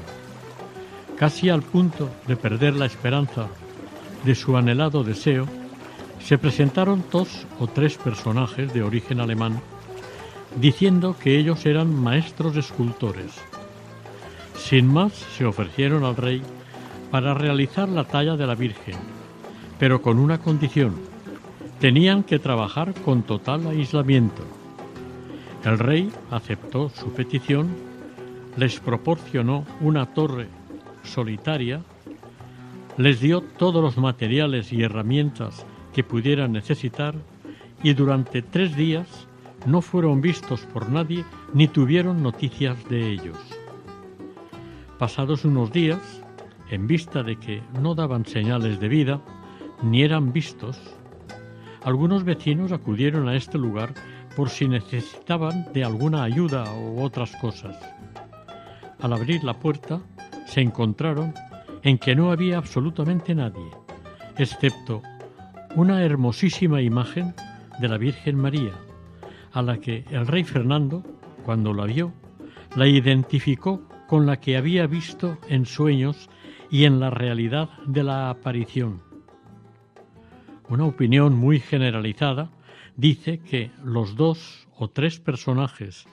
Casi 1.17 1.50
al 1.50 1.61
punto 1.61 2.09
de 2.27 2.35
perder 2.35 2.75
la 2.75 2.85
esperanza 2.85 3.47
de 4.25 4.35
su 4.35 4.57
anhelado 4.57 5.03
deseo, 5.03 5.45
se 6.19 6.38
presentaron 6.38 7.03
dos 7.11 7.45
o 7.59 7.67
tres 7.67 7.97
personajes 7.97 8.73
de 8.73 8.83
origen 8.83 9.19
alemán 9.19 9.61
diciendo 10.60 11.15
que 11.17 11.38
ellos 11.38 11.65
eran 11.65 11.93
maestros 11.93 12.58
escultores. 12.58 13.41
Sin 14.55 14.91
más, 14.91 15.13
se 15.13 15.46
ofrecieron 15.46 16.03
al 16.03 16.15
rey 16.15 16.41
para 17.10 17.34
realizar 17.34 17.89
la 17.89 18.03
talla 18.03 18.36
de 18.36 18.48
la 18.48 18.55
Virgen, 18.55 18.96
pero 19.79 20.01
con 20.01 20.20
una 20.20 20.39
condición. 20.39 20.96
Tenían 21.79 22.24
que 22.24 22.39
trabajar 22.39 22.93
con 22.93 23.24
total 23.24 23.65
aislamiento. 23.67 24.43
El 25.63 25.79
rey 25.79 26.12
aceptó 26.29 26.89
su 26.89 27.12
petición, 27.12 27.70
les 28.55 28.79
proporcionó 28.79 29.65
una 29.79 30.13
torre 30.13 30.48
solitaria, 31.03 31.81
les 32.98 33.20
dio 33.20 33.41
todos 33.41 33.81
los 33.81 33.98
materiales 33.98 34.72
y 34.74 34.84
herramientas 34.84 35.65
que 35.93 36.03
pudieran 36.03 36.51
necesitar 36.51 37.15
y 37.84 37.93
durante 37.93 38.41
tres 38.41 38.75
días 38.75 39.27
no 39.65 39.81
fueron 39.81 40.21
vistos 40.21 40.61
por 40.61 40.89
nadie 40.89 41.25
ni 41.53 41.67
tuvieron 41.67 42.23
noticias 42.23 42.77
de 42.89 43.11
ellos. 43.11 43.37
Pasados 44.97 45.45
unos 45.45 45.71
días, 45.71 46.23
en 46.69 46.87
vista 46.87 47.23
de 47.23 47.37
que 47.37 47.61
no 47.81 47.95
daban 47.95 48.25
señales 48.25 48.79
de 48.79 48.87
vida 48.87 49.21
ni 49.83 50.03
eran 50.03 50.31
vistos, 50.31 50.79
algunos 51.83 52.23
vecinos 52.23 52.71
acudieron 52.71 53.27
a 53.27 53.35
este 53.35 53.57
lugar 53.57 53.93
por 54.35 54.49
si 54.49 54.67
necesitaban 54.67 55.71
de 55.73 55.83
alguna 55.83 56.23
ayuda 56.23 56.65
u 56.75 57.01
otras 57.01 57.35
cosas. 57.37 57.75
Al 59.01 59.13
abrir 59.13 59.43
la 59.43 59.59
puerta, 59.59 59.99
se 60.45 60.61
encontraron 60.61 61.33
en 61.83 61.97
que 61.97 62.15
no 62.15 62.31
había 62.31 62.57
absolutamente 62.57 63.33
nadie, 63.33 63.71
excepto 64.37 65.01
una 65.75 66.03
hermosísima 66.03 66.81
imagen 66.81 67.33
de 67.79 67.87
la 67.87 67.97
Virgen 67.97 68.35
María, 68.35 68.73
a 69.53 69.62
la 69.62 69.79
que 69.79 70.05
el 70.12 70.27
rey 70.27 70.43
Fernando, 70.43 71.03
cuando 71.43 71.74
la 71.74 71.86
vio, 71.86 72.13
la 72.75 72.88
identificó 72.88 73.88
con 74.08 74.25
la 74.25 74.39
que 74.39 74.58
había 74.58 74.88
visto 74.88 75.38
en 75.48 75.65
sueños 75.65 76.29
y 76.70 76.86
en 76.86 77.00
la 77.00 77.10
realidad 77.10 77.70
de 77.86 78.03
la 78.03 78.29
aparición. 78.29 79.01
Una 80.70 80.86
opinión 80.86 81.36
muy 81.36 81.60
generalizada 81.60 82.50
dice 82.96 83.39
que 83.39 83.72
los 83.84 84.15
dos 84.15 84.67
o 84.77 84.89
tres 84.89 85.20
personajes 85.20 86.05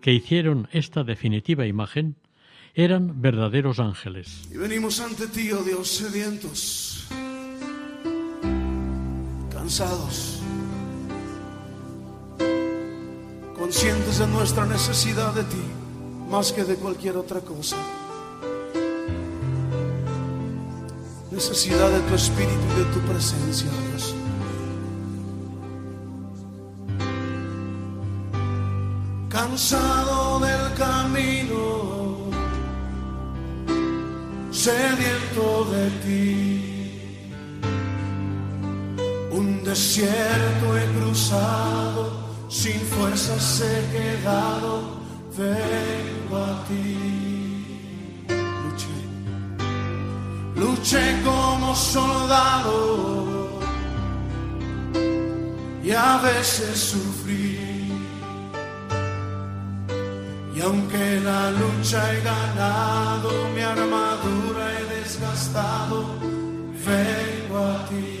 que 0.00 0.12
hicieron 0.12 0.68
esta 0.72 1.04
definitiva 1.04 1.66
imagen 1.66 2.16
eran 2.74 3.20
verdaderos 3.20 3.78
ángeles. 3.78 4.48
Y 4.52 4.56
venimos 4.56 5.00
ante 5.00 5.26
ti, 5.26 5.50
oh 5.52 5.62
Dios, 5.62 5.88
sedientos, 5.88 7.08
cansados, 9.52 10.39
conscientes 13.60 14.18
de 14.18 14.26
nuestra 14.26 14.64
necesidad 14.64 15.34
de 15.34 15.44
ti, 15.44 15.62
más 16.30 16.50
que 16.50 16.64
de 16.64 16.76
cualquier 16.76 17.18
otra 17.18 17.40
cosa. 17.42 17.76
Necesidad 21.30 21.90
de 21.90 22.00
tu 22.08 22.14
espíritu 22.14 22.64
y 22.74 22.78
de 22.78 22.84
tu 22.86 23.00
presencia, 23.00 23.68
Dios. 23.90 24.14
Cansado 29.28 30.40
del 30.40 30.74
camino, 30.78 32.30
sediento 34.50 35.66
de 35.66 35.90
ti. 36.04 37.32
Un 39.32 39.62
desierto 39.62 40.78
he 40.78 40.86
cruzado, 40.98 42.19
sin 42.50 42.80
fuerzas 42.80 43.62
he 43.62 43.96
quedado, 43.96 44.98
vengo 45.38 46.36
a 46.36 46.64
ti. 46.66 48.26
Luché, 48.62 48.98
luché 50.56 51.22
como 51.24 51.74
soldado 51.74 53.60
y 55.82 55.92
a 55.92 56.18
veces 56.18 56.76
sufrí. 56.76 57.58
Y 60.54 60.60
aunque 60.60 61.20
la 61.20 61.52
lucha 61.52 62.12
he 62.12 62.20
ganado, 62.20 63.30
mi 63.54 63.62
armadura 63.62 64.64
he 64.76 64.84
desgastado, 64.96 66.04
vengo 66.84 67.58
a 67.58 67.86
ti 67.88 68.20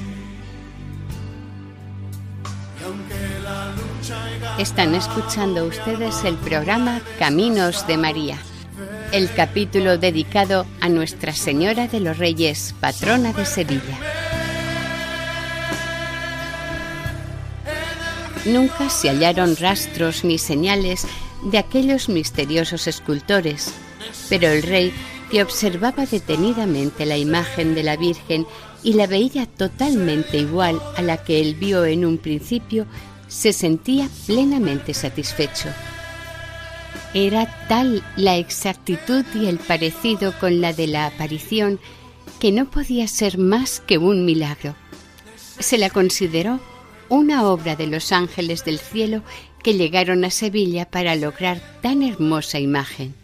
Están 4.57 4.95
escuchando 4.95 5.65
ustedes 5.65 6.23
el 6.23 6.35
programa 6.35 7.01
Caminos 7.17 7.87
de 7.87 7.97
María, 7.97 8.37
el 9.11 9.31
capítulo 9.33 9.97
dedicado 9.97 10.65
a 10.79 10.89
Nuestra 10.89 11.33
Señora 11.33 11.87
de 11.87 11.99
los 11.99 12.17
Reyes, 12.17 12.75
patrona 12.79 13.33
de 13.33 13.45
Sevilla. 13.45 13.97
Nunca 18.45 18.89
se 18.89 19.09
hallaron 19.09 19.55
rastros 19.55 20.23
ni 20.23 20.37
señales 20.37 21.07
de 21.43 21.57
aquellos 21.57 22.09
misteriosos 22.09 22.87
escultores, 22.87 23.73
pero 24.29 24.47
el 24.47 24.63
rey, 24.63 24.93
que 25.29 25.43
observaba 25.43 26.05
detenidamente 26.05 27.05
la 27.05 27.17
imagen 27.17 27.73
de 27.73 27.83
la 27.83 27.95
Virgen 27.95 28.45
y 28.83 28.93
la 28.93 29.07
veía 29.07 29.45
totalmente 29.45 30.37
igual 30.37 30.81
a 30.97 31.01
la 31.01 31.17
que 31.23 31.41
él 31.41 31.55
vio 31.55 31.85
en 31.85 32.05
un 32.05 32.17
principio, 32.17 32.85
se 33.27 33.53
sentía 33.53 34.09
plenamente 34.25 34.93
satisfecho. 34.93 35.69
Era 37.13 37.67
tal 37.67 38.03
la 38.15 38.37
exactitud 38.37 39.25
y 39.35 39.47
el 39.47 39.59
parecido 39.59 40.33
con 40.39 40.61
la 40.61 40.73
de 40.73 40.87
la 40.87 41.05
aparición 41.05 41.79
que 42.39 42.51
no 42.51 42.69
podía 42.69 43.07
ser 43.07 43.37
más 43.37 43.79
que 43.81 43.97
un 43.97 44.25
milagro. 44.25 44.75
Se 45.59 45.77
la 45.77 45.89
consideró 45.89 46.59
una 47.09 47.45
obra 47.45 47.75
de 47.75 47.87
los 47.87 48.11
ángeles 48.11 48.65
del 48.65 48.79
cielo 48.79 49.21
que 49.61 49.75
llegaron 49.75 50.23
a 50.25 50.31
Sevilla 50.31 50.89
para 50.89 51.15
lograr 51.15 51.61
tan 51.81 52.01
hermosa 52.01 52.59
imagen. 52.59 53.20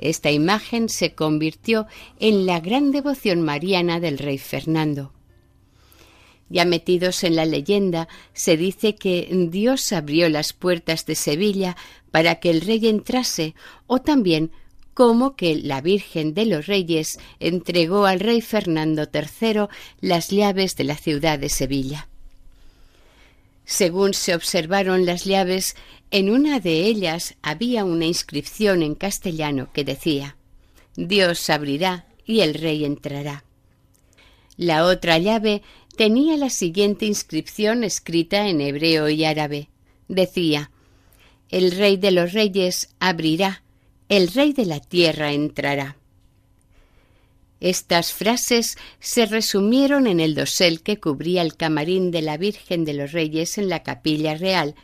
Esta 0.00 0.30
imagen 0.30 0.88
se 0.88 1.14
convirtió 1.14 1.86
en 2.18 2.46
la 2.46 2.58
gran 2.60 2.90
devoción 2.90 3.42
mariana 3.42 4.00
del 4.00 4.16
rey 4.16 4.38
Fernando. 4.38 5.12
Ya 6.48 6.64
metidos 6.64 7.22
en 7.22 7.36
la 7.36 7.44
leyenda, 7.44 8.08
se 8.32 8.56
dice 8.56 8.94
que 8.94 9.28
Dios 9.50 9.92
abrió 9.92 10.30
las 10.30 10.54
puertas 10.54 11.04
de 11.04 11.14
Sevilla 11.14 11.76
para 12.10 12.36
que 12.36 12.48
el 12.50 12.62
rey 12.62 12.88
entrase, 12.88 13.54
o 13.86 14.00
también 14.00 14.50
como 14.94 15.36
que 15.36 15.54
la 15.54 15.80
Virgen 15.80 16.34
de 16.34 16.46
los 16.46 16.66
Reyes 16.66 17.20
entregó 17.38 18.06
al 18.06 18.20
rey 18.20 18.40
Fernando 18.40 19.06
III 19.12 19.66
las 20.00 20.28
llaves 20.28 20.76
de 20.76 20.84
la 20.84 20.96
ciudad 20.96 21.38
de 21.38 21.50
Sevilla. 21.50 22.09
Según 23.70 24.14
se 24.14 24.34
observaron 24.34 25.06
las 25.06 25.24
llaves, 25.24 25.76
en 26.10 26.28
una 26.28 26.58
de 26.58 26.86
ellas 26.86 27.36
había 27.40 27.84
una 27.84 28.04
inscripción 28.04 28.82
en 28.82 28.96
castellano 28.96 29.70
que 29.72 29.84
decía 29.84 30.36
Dios 30.96 31.48
abrirá 31.50 32.04
y 32.26 32.40
el 32.40 32.54
rey 32.54 32.84
entrará. 32.84 33.44
La 34.56 34.84
otra 34.84 35.18
llave 35.18 35.62
tenía 35.96 36.36
la 36.36 36.50
siguiente 36.50 37.06
inscripción 37.06 37.84
escrita 37.84 38.48
en 38.48 38.60
hebreo 38.60 39.08
y 39.08 39.24
árabe. 39.24 39.68
Decía 40.08 40.72
El 41.48 41.70
rey 41.70 41.96
de 41.96 42.10
los 42.10 42.32
reyes 42.32 42.88
abrirá, 42.98 43.62
el 44.08 44.32
rey 44.32 44.52
de 44.52 44.66
la 44.66 44.80
tierra 44.80 45.32
entrará. 45.32 45.96
Estas 47.60 48.14
frases 48.14 48.78
se 49.00 49.26
resumieron 49.26 50.06
en 50.06 50.18
el 50.18 50.34
dosel 50.34 50.82
que 50.82 50.98
cubría 50.98 51.42
el 51.42 51.56
camarín 51.56 52.10
de 52.10 52.22
la 52.22 52.38
Virgen 52.38 52.86
de 52.86 52.94
los 52.94 53.12
Reyes 53.12 53.58
en 53.58 53.68
la 53.68 53.82
capilla 53.82 54.34
real. 54.34 54.74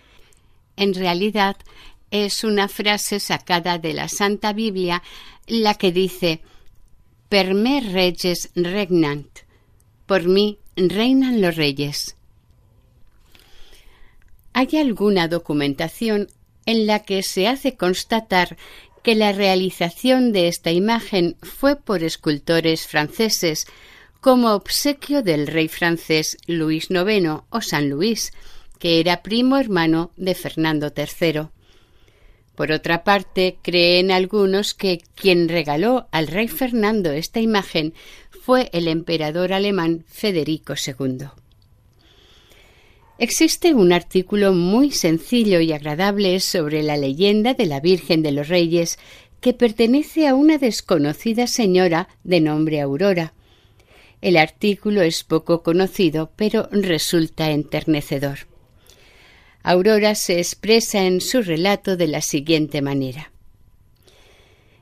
En 0.76 0.94
realidad 0.94 1.56
es 2.10 2.44
una 2.44 2.68
frase 2.68 3.18
sacada 3.18 3.78
de 3.78 3.94
la 3.94 4.08
Santa 4.08 4.52
Biblia, 4.52 5.02
la 5.46 5.74
que 5.74 5.90
dice 5.90 6.42
Per 7.30 7.54
me 7.54 7.80
reges 7.80 8.50
regnant. 8.54 9.40
Por 10.06 10.28
mí 10.28 10.58
reinan 10.76 11.40
los 11.40 11.56
reyes. 11.56 12.16
Hay 14.52 14.76
alguna 14.76 15.28
documentación 15.28 16.28
en 16.66 16.86
la 16.86 17.00
que 17.00 17.22
se 17.22 17.48
hace 17.48 17.76
constatar 17.76 18.56
que 19.06 19.14
la 19.14 19.30
realización 19.30 20.32
de 20.32 20.48
esta 20.48 20.72
imagen 20.72 21.36
fue 21.40 21.76
por 21.76 22.02
escultores 22.02 22.88
franceses, 22.88 23.68
como 24.20 24.50
obsequio 24.52 25.22
del 25.22 25.46
rey 25.46 25.68
francés 25.68 26.36
Luis 26.48 26.90
IX 26.90 27.42
o 27.48 27.60
San 27.60 27.88
Luis, 27.88 28.32
que 28.80 28.98
era 28.98 29.22
primo 29.22 29.58
hermano 29.58 30.10
de 30.16 30.34
Fernando 30.34 30.92
III. 30.92 31.42
Por 32.56 32.72
otra 32.72 33.04
parte, 33.04 33.58
creen 33.62 34.10
algunos 34.10 34.74
que 34.74 35.00
quien 35.14 35.48
regaló 35.48 36.08
al 36.10 36.26
rey 36.26 36.48
Fernando 36.48 37.12
esta 37.12 37.38
imagen 37.38 37.94
fue 38.42 38.70
el 38.72 38.88
emperador 38.88 39.52
alemán 39.52 40.04
Federico 40.08 40.74
II. 40.74 41.28
Existe 43.18 43.72
un 43.72 43.94
artículo 43.94 44.52
muy 44.52 44.90
sencillo 44.90 45.61
y 45.61 45.72
agradable 45.72 46.38
sobre 46.40 46.83
la 46.83 46.98
leyenda 46.98 47.55
de 47.55 47.64
la 47.64 47.81
Virgen 47.81 48.22
de 48.22 48.31
los 48.31 48.48
Reyes 48.48 48.98
que 49.40 49.55
pertenece 49.55 50.29
a 50.29 50.35
una 50.35 50.59
desconocida 50.59 51.46
señora 51.46 52.09
de 52.24 52.42
nombre 52.42 52.81
Aurora. 52.81 53.33
El 54.20 54.37
artículo 54.37 55.00
es 55.00 55.24
poco 55.24 55.62
conocido, 55.62 56.31
pero 56.37 56.68
resulta 56.70 57.50
enternecedor. 57.50 58.40
Aurora 59.62 60.14
se 60.14 60.38
expresa 60.38 61.05
en 61.05 61.22
su 61.22 61.42
relato 61.42 61.96
de 61.96 62.09
la 62.09 62.20
siguiente 62.20 62.83
manera. 62.83 63.33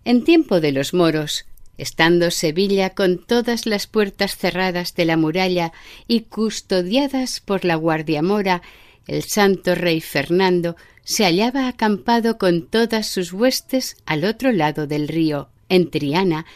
En 0.04 0.24
tiempo 0.24 0.60
de 0.60 0.72
los 0.72 0.92
moros, 0.92 1.46
estando 1.78 2.30
Sevilla 2.30 2.90
con 2.90 3.18
todas 3.18 3.66
las 3.66 3.86
puertas 3.86 4.36
cerradas 4.36 4.94
de 4.94 5.04
la 5.04 5.16
muralla 5.16 5.72
y 6.06 6.20
custodiadas 6.22 7.40
por 7.40 7.64
la 7.64 7.76
guardia 7.76 8.22
mora, 8.22 8.62
el 9.06 9.22
santo 9.22 9.74
rey 9.74 10.00
Fernando 10.00 10.76
se 11.02 11.24
hallaba 11.24 11.68
acampado 11.68 12.38
con 12.38 12.66
todas 12.66 13.06
sus 13.06 13.32
huestes 13.32 13.96
al 14.06 14.24
otro 14.24 14.52
lado 14.52 14.86
del 14.86 15.08
río, 15.08 15.48
en 15.68 15.90
Triana, 15.90 16.46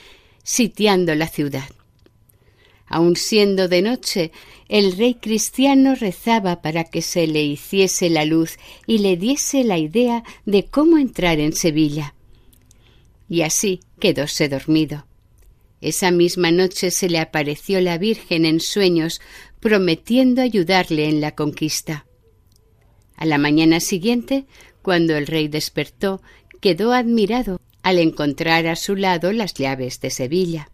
sitiando 0.43 1.15
la 1.15 1.29
ciudad. 1.29 1.69
Aun 2.87 3.17
siendo 3.17 3.69
de 3.69 3.83
noche, 3.83 4.33
el 4.69 4.97
rey 4.97 5.15
cristiano 5.15 5.95
rezaba 5.95 6.63
para 6.63 6.85
que 6.85 7.03
se 7.03 7.27
le 7.27 7.43
hiciese 7.43 8.09
la 8.09 8.25
luz 8.25 8.59
y 8.87 8.99
le 8.99 9.19
diese 9.19 9.63
la 9.63 9.77
idea 9.77 10.25
de 10.47 10.65
cómo 10.65 10.97
entrar 10.97 11.39
en 11.39 11.53
Sevilla. 11.53 12.15
Y 13.29 13.43
así 13.43 13.81
quedóse 14.01 14.49
dormido. 14.49 15.08
Esa 15.81 16.11
misma 16.11 16.51
noche 16.51 16.91
se 16.91 17.09
le 17.09 17.19
apareció 17.19 17.81
la 17.81 17.99
Virgen 17.99 18.45
en 18.45 18.61
sueños, 18.61 19.21
prometiendo 19.61 20.43
ayudarle 20.43 21.09
en 21.09 21.21
la 21.21 21.35
conquista. 21.35 22.07
A 23.17 23.27
la 23.27 23.39
mañana 23.39 23.81
siguiente, 23.81 24.47
cuando 24.83 25.17
el 25.17 25.27
rey 25.27 25.49
despertó, 25.49 26.21
quedó 26.61 26.93
admirado 26.93 27.61
al 27.83 27.99
encontrar 27.99 28.67
a 28.67 28.77
su 28.77 28.97
lado 28.97 29.33
las 29.33 29.55
llaves 29.55 30.01
de 30.01 30.11
Sevilla. 30.11 30.71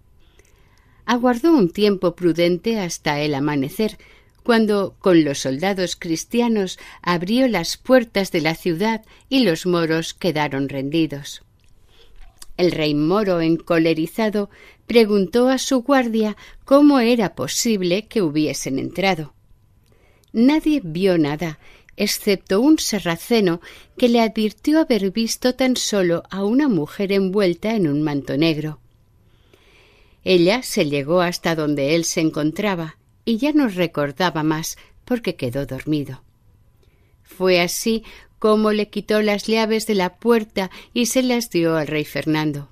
Aguardó 1.07 1.53
un 1.53 1.71
tiempo 1.71 2.15
prudente 2.15 2.81
hasta 2.81 3.21
el 3.21 3.35
amanecer, 3.35 3.99
cuando 4.43 4.95
con 4.99 5.25
los 5.25 5.39
soldados 5.39 5.97
cristianos 5.97 6.79
abrió 7.03 7.49
las 7.49 7.77
puertas 7.77 8.31
de 8.31 8.41
la 8.41 8.55
ciudad 8.55 9.05
y 9.29 9.41
los 9.41 9.67
moros 9.67 10.15
quedaron 10.15 10.69
rendidos. 10.69 11.43
El 12.57 12.71
rey 12.71 12.95
moro, 12.95 13.41
encolerizado, 13.41 14.51
preguntó 14.87 15.49
a 15.49 15.59
su 15.59 15.83
guardia 15.83 16.37
cómo 16.65 17.01
era 17.01 17.35
posible 17.35 18.07
que 18.07 18.23
hubiesen 18.23 18.79
entrado. 18.79 19.35
Nadie 20.33 20.81
vio 20.83 21.19
nada, 21.19 21.59
excepto 21.97 22.61
un 22.61 22.79
sarraceno 22.79 23.61
que 23.97 24.09
le 24.09 24.21
advirtió 24.21 24.81
haber 24.81 25.11
visto 25.11 25.55
tan 25.55 25.77
solo 25.77 26.25
a 26.31 26.45
una 26.45 26.69
mujer 26.69 27.13
envuelta 27.13 27.75
en 27.75 27.89
un 27.89 28.03
manto 28.03 28.37
negro. 28.37 28.81
Ella 30.25 30.63
se 30.63 30.87
llegó 30.87 31.21
hasta 31.21 31.55
donde 31.55 31.95
él 31.95 32.05
se 32.05 32.21
encontraba 32.21 32.97
y 33.25 33.37
ya 33.37 33.53
no 33.53 33.69
recordaba 33.69 34.43
más 34.43 34.77
porque 35.05 35.37
quedó 35.37 35.67
dormido. 35.67 36.23
Fue 37.23 37.61
así 37.61 38.05
como 38.45 38.73
le 38.73 38.91
quitó 38.91 39.23
las 39.23 39.47
llaves 39.47 39.87
de 39.87 39.95
la 39.95 40.17
puerta 40.17 40.71
y 40.93 41.07
se 41.07 41.23
las 41.23 41.49
dio 41.49 41.77
al 41.77 41.87
rey 41.87 42.05
Fernando. 42.05 42.69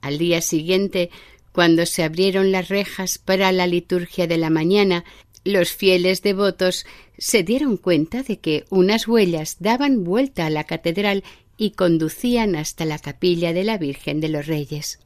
Al 0.00 0.16
día 0.16 0.40
siguiente, 0.40 1.10
cuando 1.50 1.86
se 1.86 2.04
abrieron 2.04 2.52
las 2.52 2.68
rejas 2.68 3.18
para 3.18 3.50
la 3.50 3.66
liturgia 3.66 4.28
de 4.28 4.38
la 4.38 4.48
mañana, 4.48 5.04
los 5.42 5.72
fieles 5.72 6.22
devotos 6.22 6.86
se 7.18 7.42
dieron 7.42 7.78
cuenta 7.78 8.22
de 8.22 8.38
que 8.38 8.64
unas 8.70 9.08
huellas 9.08 9.56
daban 9.58 10.04
vuelta 10.04 10.46
a 10.46 10.50
la 10.50 10.62
catedral 10.62 11.24
y 11.56 11.72
conducían 11.72 12.54
hasta 12.54 12.84
la 12.84 13.00
capilla 13.00 13.52
de 13.52 13.64
la 13.64 13.78
Virgen 13.78 14.20
de 14.20 14.28
los 14.28 14.46
Reyes. 14.46 15.00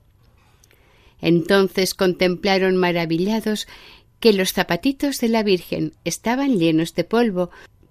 Entonces 1.23 1.95
contemplaron 1.95 2.77
maravillados 2.77 3.67
que 4.21 4.35
los 4.35 4.53
zapatitos 4.53 5.21
de 5.21 5.29
la 5.29 5.43
Virgen 5.43 5.95
estaban 6.05 6.59
llenos 6.59 6.95
de 6.95 7.05
polvo, 7.05 7.51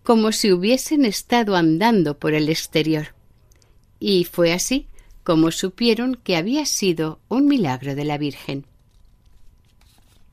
como 0.10 0.32
si 0.32 0.52
hubiesen 0.52 1.06
estado 1.06 1.56
andando 1.56 2.18
por 2.18 2.34
el 2.34 2.50
exterior. 2.50 3.14
Y 4.00 4.24
fue 4.24 4.54
así 4.54 4.88
como 5.24 5.52
supieron 5.52 6.16
que 6.16 6.36
había 6.36 6.66
sido 6.66 7.20
un 7.28 7.46
milagro 7.46 7.94
de 7.94 8.06
la 8.06 8.18
Virgen. 8.18 8.66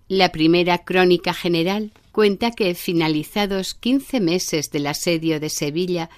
La 0.09 0.33
primera 0.33 0.79
crónica 0.79 1.35
general 1.35 1.93
cuenta 2.11 2.53
que 2.53 2.75
finalizados 2.75 3.75
quince 3.75 4.19
meses 4.19 4.71
del 4.71 4.87
asedio 4.87 5.41
de 5.41 5.51
Sevilla, 5.51 6.09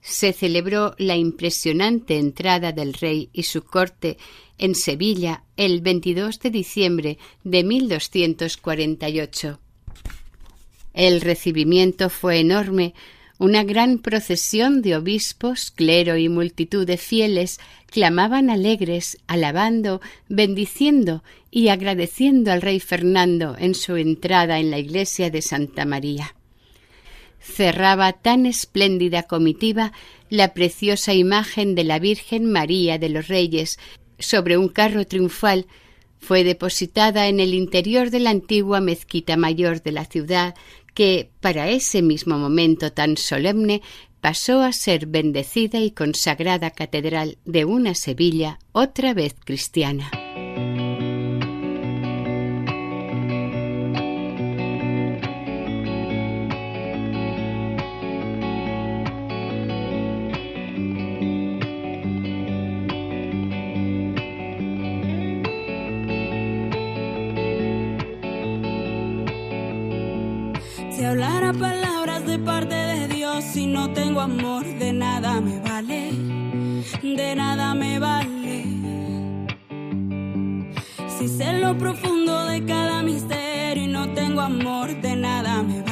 se 0.00 0.32
celebró 0.32 0.94
la 0.96 1.16
impresionante 1.16 2.18
entrada 2.18 2.70
del 2.70 2.94
rey 2.94 3.30
y 3.32 3.42
su 3.42 3.64
corte 3.64 4.16
en 4.58 4.76
Sevilla 4.76 5.42
el 5.56 5.80
22 5.80 6.38
de 6.38 6.50
diciembre 6.50 7.18
de 7.42 7.64
1248. 7.64 9.58
El 10.98 11.20
recibimiento 11.20 12.10
fue 12.10 12.40
enorme, 12.40 12.92
una 13.38 13.62
gran 13.62 13.98
procesión 13.98 14.82
de 14.82 14.96
obispos, 14.96 15.70
clero 15.70 16.16
y 16.16 16.28
multitud 16.28 16.84
de 16.84 16.96
fieles 16.96 17.60
clamaban 17.86 18.50
alegres, 18.50 19.16
alabando, 19.28 20.00
bendiciendo 20.28 21.22
y 21.52 21.68
agradeciendo 21.68 22.50
al 22.50 22.62
rey 22.62 22.80
Fernando 22.80 23.54
en 23.56 23.76
su 23.76 23.94
entrada 23.94 24.58
en 24.58 24.72
la 24.72 24.80
iglesia 24.80 25.30
de 25.30 25.40
Santa 25.40 25.84
María. 25.84 26.34
Cerraba 27.38 28.12
tan 28.12 28.44
espléndida 28.44 29.22
comitiva 29.22 29.92
la 30.30 30.52
preciosa 30.52 31.14
imagen 31.14 31.76
de 31.76 31.84
la 31.84 32.00
Virgen 32.00 32.50
María 32.50 32.98
de 32.98 33.08
los 33.08 33.28
Reyes 33.28 33.78
sobre 34.18 34.58
un 34.58 34.68
carro 34.68 35.06
triunfal 35.06 35.66
fue 36.18 36.42
depositada 36.42 37.28
en 37.28 37.38
el 37.38 37.54
interior 37.54 38.10
de 38.10 38.18
la 38.18 38.30
antigua 38.30 38.80
mezquita 38.80 39.36
mayor 39.36 39.80
de 39.80 39.92
la 39.92 40.04
ciudad 40.04 40.56
que, 40.98 41.30
para 41.38 41.68
ese 41.68 42.02
mismo 42.02 42.38
momento 42.38 42.90
tan 42.90 43.16
solemne, 43.16 43.82
pasó 44.20 44.62
a 44.62 44.72
ser 44.72 45.06
bendecida 45.06 45.78
y 45.78 45.92
consagrada 45.92 46.72
catedral 46.72 47.38
de 47.44 47.64
una 47.64 47.94
Sevilla 47.94 48.58
otra 48.72 49.14
vez 49.14 49.36
cristiana. 49.44 50.10
Amor 74.20 74.64
de 74.78 74.92
nada 74.92 75.40
me 75.40 75.58
vale, 75.60 76.10
de 77.02 77.34
nada 77.36 77.74
me 77.74 77.98
vale. 77.98 78.64
Si 81.16 81.28
sé 81.28 81.52
lo 81.60 81.76
profundo 81.78 82.46
de 82.46 82.64
cada 82.64 83.02
misterio 83.02 83.84
y 83.84 83.86
no 83.86 84.12
tengo 84.12 84.40
amor, 84.40 85.00
de 85.00 85.16
nada 85.16 85.62
me 85.62 85.82
vale, 85.82 85.87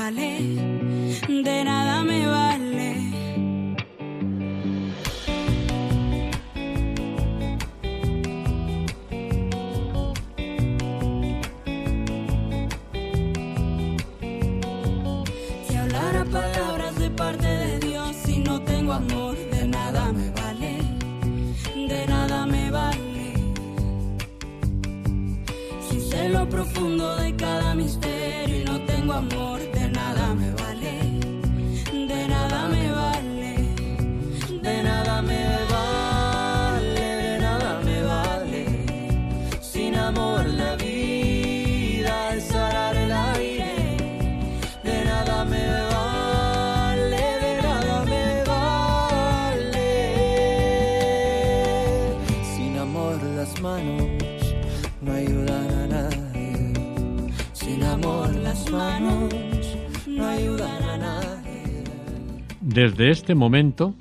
Desde 62.77 63.09
este 63.09 63.35
momento, 63.35 63.95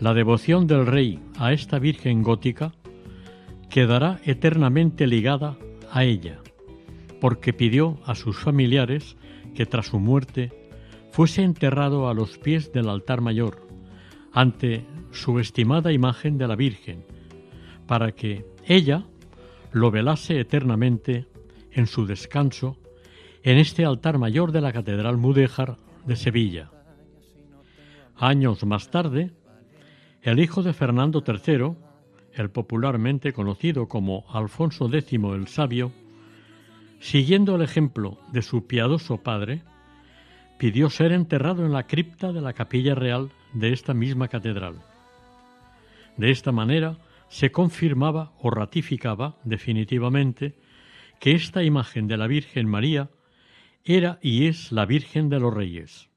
la 0.00 0.12
devoción 0.12 0.66
del 0.66 0.84
rey 0.84 1.20
a 1.38 1.52
esta 1.52 1.78
Virgen 1.78 2.24
gótica 2.24 2.72
quedará 3.70 4.18
eternamente 4.24 5.06
ligada 5.06 5.56
a 5.92 6.02
ella, 6.02 6.40
porque 7.20 7.52
pidió 7.52 8.00
a 8.04 8.16
sus 8.16 8.36
familiares 8.36 9.16
que 9.54 9.64
tras 9.64 9.86
su 9.86 10.00
muerte 10.00 10.50
fuese 11.12 11.44
enterrado 11.44 12.08
a 12.08 12.14
los 12.14 12.36
pies 12.38 12.72
del 12.72 12.88
altar 12.88 13.20
mayor, 13.20 13.68
ante 14.32 14.84
su 15.12 15.38
estimada 15.38 15.92
imagen 15.92 16.36
de 16.36 16.48
la 16.48 16.56
Virgen, 16.56 17.04
para 17.86 18.10
que 18.10 18.44
ella 18.66 19.04
lo 19.70 19.92
velase 19.92 20.40
eternamente 20.40 21.26
en 21.70 21.86
su 21.86 22.06
descanso 22.06 22.76
en 23.44 23.56
este 23.56 23.84
altar 23.84 24.18
mayor 24.18 24.50
de 24.50 24.62
la 24.62 24.72
Catedral 24.72 25.16
Mudéjar 25.16 25.76
de 26.06 26.16
Sevilla. 26.16 26.72
Años 28.20 28.64
más 28.64 28.90
tarde, 28.90 29.30
el 30.22 30.40
hijo 30.40 30.64
de 30.64 30.72
Fernando 30.72 31.22
III, 31.24 31.76
el 32.32 32.50
popularmente 32.50 33.32
conocido 33.32 33.86
como 33.86 34.24
Alfonso 34.32 34.92
X 34.92 35.12
el 35.12 35.46
Sabio, 35.46 35.92
siguiendo 36.98 37.54
el 37.54 37.62
ejemplo 37.62 38.18
de 38.32 38.42
su 38.42 38.66
piadoso 38.66 39.18
padre, 39.18 39.62
pidió 40.58 40.90
ser 40.90 41.12
enterrado 41.12 41.64
en 41.64 41.72
la 41.72 41.86
cripta 41.86 42.32
de 42.32 42.40
la 42.40 42.54
capilla 42.54 42.96
real 42.96 43.30
de 43.52 43.72
esta 43.72 43.94
misma 43.94 44.26
catedral. 44.26 44.82
De 46.16 46.32
esta 46.32 46.50
manera 46.50 46.98
se 47.28 47.52
confirmaba 47.52 48.32
o 48.40 48.50
ratificaba 48.50 49.36
definitivamente 49.44 50.56
que 51.20 51.36
esta 51.36 51.62
imagen 51.62 52.08
de 52.08 52.16
la 52.16 52.26
Virgen 52.26 52.66
María 52.66 53.10
era 53.84 54.18
y 54.22 54.48
es 54.48 54.72
la 54.72 54.86
Virgen 54.86 55.28
de 55.28 55.38
los 55.38 55.54
Reyes. 55.54 56.07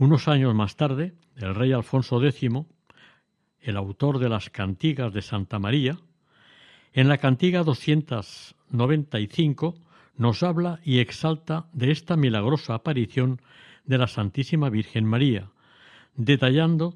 Unos 0.00 0.26
años 0.28 0.54
más 0.54 0.76
tarde, 0.76 1.14
el 1.36 1.54
rey 1.54 1.72
Alfonso 1.72 2.24
X, 2.24 2.50
el 3.60 3.76
autor 3.76 4.18
de 4.18 4.30
las 4.30 4.48
cantigas 4.48 5.12
de 5.12 5.20
Santa 5.20 5.58
María, 5.58 5.98
en 6.94 7.06
la 7.06 7.18
cantiga 7.18 7.64
295 7.64 9.74
nos 10.16 10.42
habla 10.42 10.80
y 10.84 11.00
exalta 11.00 11.66
de 11.74 11.90
esta 11.90 12.16
milagrosa 12.16 12.72
aparición 12.72 13.42
de 13.84 13.98
la 13.98 14.06
Santísima 14.06 14.70
Virgen 14.70 15.04
María, 15.04 15.50
detallando 16.16 16.94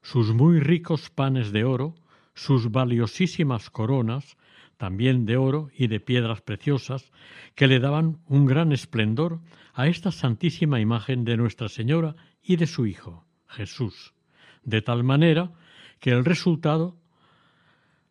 sus 0.00 0.32
muy 0.32 0.58
ricos 0.58 1.10
panes 1.10 1.52
de 1.52 1.64
oro, 1.64 1.94
sus 2.32 2.70
valiosísimas 2.70 3.68
coronas, 3.68 4.38
también 4.78 5.26
de 5.26 5.36
oro 5.36 5.68
y 5.76 5.88
de 5.88 6.00
piedras 6.00 6.40
preciosas, 6.40 7.12
que 7.54 7.66
le 7.66 7.80
daban 7.80 8.16
un 8.28 8.46
gran 8.46 8.72
esplendor 8.72 9.40
a 9.74 9.88
esta 9.88 10.10
santísima 10.10 10.80
imagen 10.80 11.26
de 11.26 11.36
Nuestra 11.36 11.68
Señora 11.68 12.16
y 12.46 12.56
de 12.56 12.66
su 12.66 12.86
Hijo, 12.86 13.26
Jesús, 13.48 14.14
de 14.62 14.80
tal 14.82 15.02
manera 15.02 15.52
que 16.00 16.10
el 16.10 16.24
resultado 16.24 16.96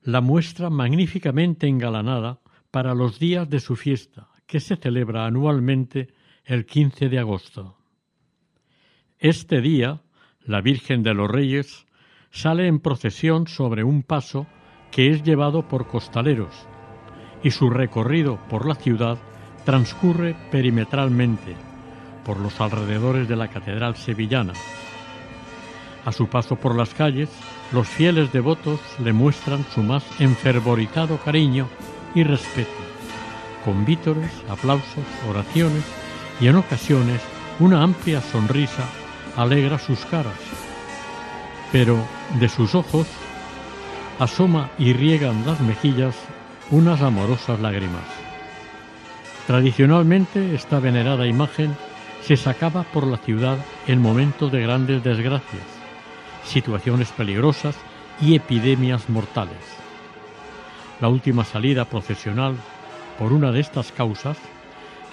la 0.03 0.21
muestra 0.21 0.69
magníficamente 0.69 1.67
engalanada 1.67 2.39
para 2.69 2.93
los 2.93 3.17
días 3.17 3.49
de 3.49 3.59
su 3.59 3.75
fiesta, 3.75 4.27
que 4.45 4.59
se 4.59 4.75
celebra 4.75 5.25
anualmente 5.25 6.13
el 6.43 6.65
15 6.65 7.09
de 7.09 7.19
agosto. 7.19 7.77
Este 9.17 9.61
día, 9.61 10.01
la 10.41 10.61
Virgen 10.61 11.01
de 11.01 11.13
los 11.13 11.29
Reyes 11.31 11.87
sale 12.29 12.67
en 12.67 12.79
procesión 12.79 13.47
sobre 13.47 13.83
un 13.83 14.03
paso 14.03 14.45
que 14.91 15.09
es 15.09 15.23
llevado 15.23 15.67
por 15.67 15.87
costaleros 15.87 16.67
y 17.43 17.51
su 17.51 17.69
recorrido 17.69 18.39
por 18.49 18.67
la 18.67 18.75
ciudad 18.75 19.17
transcurre 19.65 20.35
perimetralmente 20.51 21.55
por 22.25 22.39
los 22.39 22.59
alrededores 22.59 23.27
de 23.29 23.35
la 23.35 23.47
catedral 23.47 23.95
sevillana. 23.95 24.53
A 26.03 26.11
su 26.11 26.27
paso 26.27 26.55
por 26.55 26.75
las 26.75 26.93
calles, 26.93 27.29
los 27.71 27.88
fieles 27.88 28.31
devotos 28.31 28.79
le 29.03 29.13
muestran 29.13 29.65
su 29.73 29.81
más 29.81 30.03
enfervorizado 30.19 31.17
cariño 31.17 31.67
y 32.13 32.23
respeto, 32.23 32.71
con 33.63 33.85
vítores, 33.85 34.31
aplausos, 34.49 35.05
oraciones 35.29 35.83
y 36.41 36.47
en 36.47 36.57
ocasiones 36.57 37.21
una 37.59 37.81
amplia 37.81 38.21
sonrisa 38.21 38.83
alegra 39.38 39.79
sus 39.79 39.99
caras. 40.05 40.33
Pero 41.71 41.97
de 42.39 42.49
sus 42.49 42.75
ojos 42.75 43.07
asoma 44.19 44.69
y 44.77 44.93
riegan 44.93 45.45
las 45.45 45.59
mejillas 45.59 46.15
unas 46.71 47.01
amorosas 47.01 47.59
lágrimas. 47.59 48.03
Tradicionalmente 49.47 50.55
esta 50.55 50.79
venerada 50.79 51.27
imagen 51.27 51.75
se 52.25 52.38
sacaba 52.38 52.81
por 52.85 53.05
la 53.05 53.17
ciudad 53.17 53.59
en 53.85 54.01
momentos 54.01 54.51
de 54.51 54.63
grandes 54.63 55.03
desgracias, 55.03 55.61
situaciones 56.43 57.11
peligrosas 57.11 57.75
y 58.19 58.33
epidemias 58.33 59.07
mortales. 59.11 59.77
La 61.01 61.07
última 61.07 61.45
salida 61.45 61.85
procesional 61.85 62.55
por 63.19 63.31
una 63.31 63.51
de 63.51 63.59
estas 63.59 63.91
causas 63.91 64.39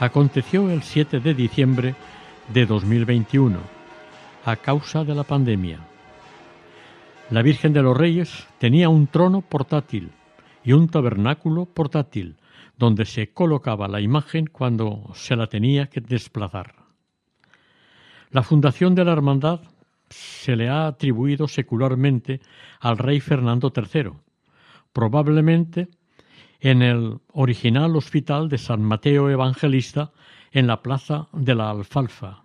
aconteció 0.01 0.71
el 0.71 0.83
7 0.83 1.21
de 1.21 1.35
diciembre 1.35 1.95
de 2.49 2.65
2021, 2.65 3.59
a 4.47 4.57
causa 4.57 5.05
de 5.05 5.15
la 5.15 5.25
pandemia. 5.25 5.81
La 7.29 7.43
Virgen 7.43 7.75
de 7.75 7.83
los 7.83 7.95
Reyes 7.95 8.47
tenía 8.59 8.89
un 8.89 9.07
trono 9.07 9.43
portátil 9.43 10.13
y 10.65 10.73
un 10.73 10.89
tabernáculo 10.89 11.67
portátil 11.67 12.37
donde 12.79 13.05
se 13.05 13.35
colocaba 13.35 13.87
la 13.87 14.01
imagen 14.01 14.47
cuando 14.47 15.11
se 15.13 15.37
la 15.37 15.47
tenía 15.47 15.89
que 15.89 16.01
desplazar. 16.01 16.82
La 18.33 18.43
fundación 18.43 18.95
de 18.95 19.05
la 19.05 19.13
hermandad 19.13 19.61
se 20.09 20.57
le 20.57 20.71
ha 20.71 20.87
atribuido 20.87 21.49
secularmente 21.49 22.41
al 22.81 22.97
rey 22.97 23.21
Fernando 23.21 23.71
III, 23.77 24.13
probablemente 24.91 25.89
en 26.59 26.81
el 26.81 27.19
original 27.35 27.95
hospital 27.95 28.49
de 28.49 28.57
San 28.57 28.81
Mateo 28.81 29.29
Evangelista 29.29 30.13
en 30.51 30.67
la 30.67 30.81
plaza 30.81 31.29
de 31.35 31.55
la 31.55 31.69
Alfalfa. 31.69 32.45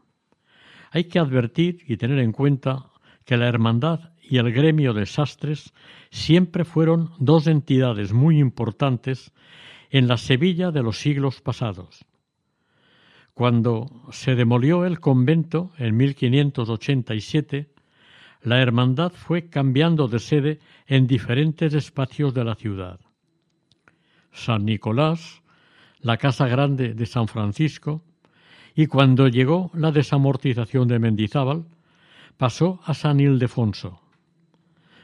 Hay 0.92 1.06
que 1.06 1.20
advertir 1.20 1.80
y 1.88 1.96
tener 1.96 2.20
en 2.20 2.34
cuenta 2.34 2.88
que 3.24 3.38
la 3.38 3.48
hermandad 3.48 4.12
y 4.22 4.40
el 4.40 4.52
gremio 4.52 4.94
de 4.94 5.06
sastres 5.06 5.74
siempre 6.12 6.66
fueron 6.66 7.12
dos 7.18 7.48
entidades 7.48 8.12
muy 8.12 8.40
importantes 8.40 9.32
en 9.90 10.10
la 10.10 10.18
Sevilla 10.18 10.72
de 10.72 10.84
los 10.84 11.00
siglos 11.00 11.40
pasados. 11.40 12.07
Cuando 13.38 13.92
se 14.10 14.34
demolió 14.34 14.84
el 14.84 15.00
convento 15.00 15.72
en 15.78 15.96
1587, 15.96 17.70
la 18.42 18.60
hermandad 18.60 19.12
fue 19.12 19.48
cambiando 19.48 20.08
de 20.08 20.18
sede 20.18 20.60
en 20.88 21.06
diferentes 21.06 21.76
espacios 21.76 22.34
de 22.34 22.44
la 22.44 22.56
ciudad. 22.56 23.00
San 24.32 24.66
Nicolás, 24.66 25.44
la 26.00 26.18
Casa 26.18 26.48
Grande 26.48 26.96
de 26.96 27.06
San 27.06 27.28
Francisco, 27.28 28.02
y 28.74 28.88
cuando 28.88 29.28
llegó 29.28 29.70
la 29.76 29.92
desamortización 29.92 30.88
de 30.88 30.98
Mendizábal, 30.98 31.66
pasó 32.38 32.80
a 32.86 32.96
San 32.96 33.20
Ildefonso. 33.20 34.02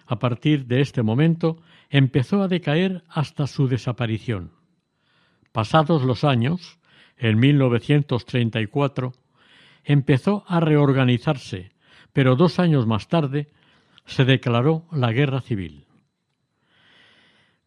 A 0.07 0.17
partir 0.17 0.65
de 0.65 0.81
este 0.81 1.03
momento 1.03 1.61
empezó 1.91 2.41
a 2.41 2.47
decaer 2.47 3.03
hasta 3.09 3.45
su 3.45 3.67
desaparición. 3.67 4.53
Pasados 5.51 6.01
los 6.01 6.23
años, 6.23 6.79
en 7.17 7.39
1934, 7.39 9.13
empezó 9.83 10.43
a 10.47 10.59
reorganizarse, 10.59 11.71
pero 12.13 12.35
dos 12.35 12.59
años 12.59 12.87
más 12.87 13.07
tarde 13.07 13.51
se 14.05 14.25
declaró 14.25 14.85
la 14.91 15.11
guerra 15.11 15.41
civil. 15.41 15.85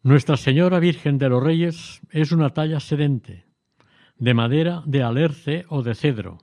Nuestra 0.03 0.37
Señora 0.37 0.79
Virgen 0.79 1.17
de 1.17 1.29
los 1.29 1.43
Reyes 1.43 2.01
es 2.11 2.31
una 2.31 2.51
talla 2.51 2.79
sedente, 2.79 3.45
de 4.17 4.33
madera 4.33 4.83
de 4.85 5.03
alerce 5.03 5.65
o 5.69 5.83
de 5.83 5.95
cedro, 5.95 6.39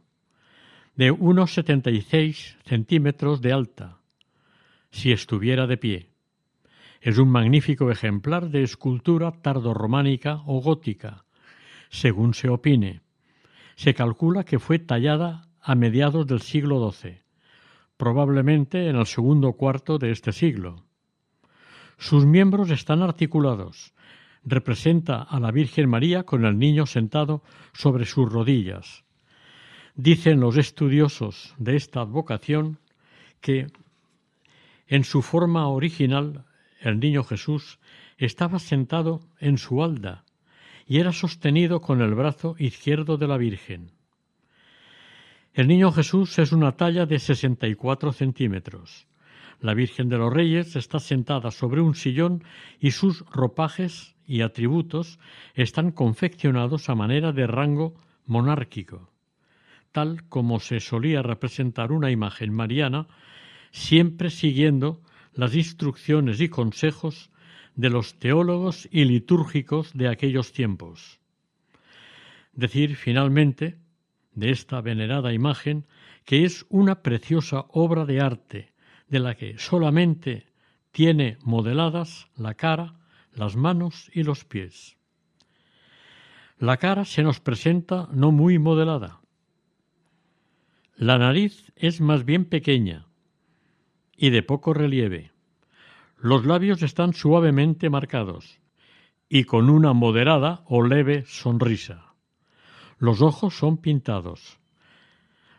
de 0.97 1.11
unos 1.11 1.55
76 1.55 2.59
centímetros 2.64 3.40
de 3.40 3.53
alta, 3.53 3.99
si 4.90 5.12
estuviera 5.12 5.67
de 5.67 5.77
pie. 5.77 6.11
Es 7.01 7.19
un 7.19 7.31
magnífico 7.31 7.90
ejemplar 7.90 8.51
de 8.51 8.62
escultura 8.62 9.33
tardorrománica 9.33 10.43
o 10.47 10.61
gótica, 10.61 11.25
según 11.95 12.35
se 12.35 12.49
opine. 12.49 13.03
Se 13.77 13.95
calcula 13.95 14.43
que 14.45 14.59
fue 14.59 14.81
tallada 14.81 15.49
a 15.61 15.77
mediados 15.77 16.27
del 16.27 16.41
siglo 16.41 16.91
XII, 16.91 17.23
probablemente 17.97 18.89
en 18.89 18.97
el 18.97 19.07
segundo 19.07 19.53
cuarto 19.53 19.97
de 19.99 20.11
este 20.11 20.33
siglo. 20.33 20.85
Sus 21.97 22.27
miembros 22.27 22.71
están 22.71 23.01
articulados, 23.01 23.95
representa 24.43 25.23
a 25.23 25.39
la 25.39 25.53
Virgen 25.53 25.89
María 25.89 26.25
con 26.25 26.45
el 26.45 26.59
niño 26.59 26.87
sentado 26.87 27.45
sobre 27.73 28.07
sus 28.07 28.31
rodillas. 28.31 29.05
Dicen 29.95 30.41
los 30.41 30.57
estudiosos 30.57 31.55
de 31.59 31.77
esta 31.77 32.01
advocación 32.01 32.81
que 33.41 33.69
en 34.89 35.05
su 35.05 35.23
forma 35.23 35.69
original 35.69 36.45
el 36.81 36.99
niño 36.99 37.23
Jesús 37.23 37.79
estaba 38.19 38.59
sentado 38.59 39.21
en 39.39 39.59
su 39.59 39.83
alda 39.85 40.24
y 40.87 40.99
era 40.99 41.12
sostenido 41.12 41.81
con 41.81 42.01
el 42.01 42.14
brazo 42.14 42.57
izquierdo 42.59 43.16
de 43.16 43.29
la 43.29 43.37
Virgen. 43.37 43.90
El 45.55 45.68
niño 45.68 45.92
Jesús 45.92 46.38
es 46.38 46.53
una 46.53 46.73
talla 46.73 47.07
de 47.07 47.18
64 47.18 48.12
centímetros. 48.12 49.07
La 49.61 49.73
Virgen 49.73 50.09
de 50.09 50.18
los 50.18 50.33
Reyes 50.33 50.77
está 50.77 50.99
sentada 50.99 51.51
sobre 51.51 51.81
un 51.81 51.94
sillón 51.94 52.42
y 52.81 52.90
sus 52.90 53.25
ropajes 53.31 54.16
y 54.27 54.40
atributos 54.40 55.18
están 55.55 55.92
confeccionados 55.92 56.88
a 56.88 56.94
manera 56.94 57.33
de 57.33 57.47
rango 57.47 57.94
monárquico, 58.27 59.11
tal 59.92 60.29
como 60.29 60.61
se 60.61 60.81
solía 60.81 61.23
representar 61.23 61.92
una 61.92 62.11
imagen 62.11 62.53
mariana, 62.53 63.07
siempre 63.70 64.31
siguiendo 64.31 65.01
las 65.35 65.55
instrucciones 65.55 66.40
y 66.40 66.49
consejos 66.49 67.31
de 67.75 67.91
los 67.91 68.19
teólogos 68.19 68.89
y 68.91 69.05
litúrgicos 69.05 69.93
de 69.95 70.09
aquellos 70.09 70.53
tiempos. 70.53 71.21
Decir 72.53 72.97
finalmente 72.97 73.79
de 74.33 74.51
esta 74.51 74.81
venerada 74.81 75.33
imagen 75.33 75.87
que 76.25 76.45
es 76.45 76.67
una 76.69 77.03
preciosa 77.03 77.67
obra 77.69 78.05
de 78.05 78.21
arte, 78.21 78.73
de 79.09 79.21
la 79.21 79.35
que 79.35 79.59
solamente 79.59 80.47
tiene 80.93 81.39
modeladas 81.43 82.29
la 82.37 82.55
cara, 82.55 82.95
las 83.33 83.57
manos 83.57 84.11
y 84.15 84.23
los 84.23 84.45
pies. 84.45 84.97
La 86.59 86.77
cara 86.77 87.05
se 87.05 87.23
nos 87.23 87.41
presenta 87.41 88.09
no 88.13 88.31
muy 88.31 88.59
modelada. 88.59 89.21
La 90.97 91.19
nariz 91.19 91.73
es 91.75 92.01
más 92.01 92.25
bien 92.25 92.45
pequeña 92.45 93.07
y 94.17 94.31
de 94.31 94.43
poco 94.45 94.73
relieve. 94.73 95.34
Los 96.25 96.47
labios 96.47 96.83
están 96.83 97.13
suavemente 97.13 97.91
marcados 97.91 98.59
y 99.29 99.45
con 99.45 99.69
una 99.69 99.93
moderada 99.93 100.65
o 100.65 100.83
leve 100.83 101.25
sonrisa. 101.27 102.15
Los 102.97 103.21
ojos 103.21 103.59
son 103.59 103.77
pintados. 103.77 104.59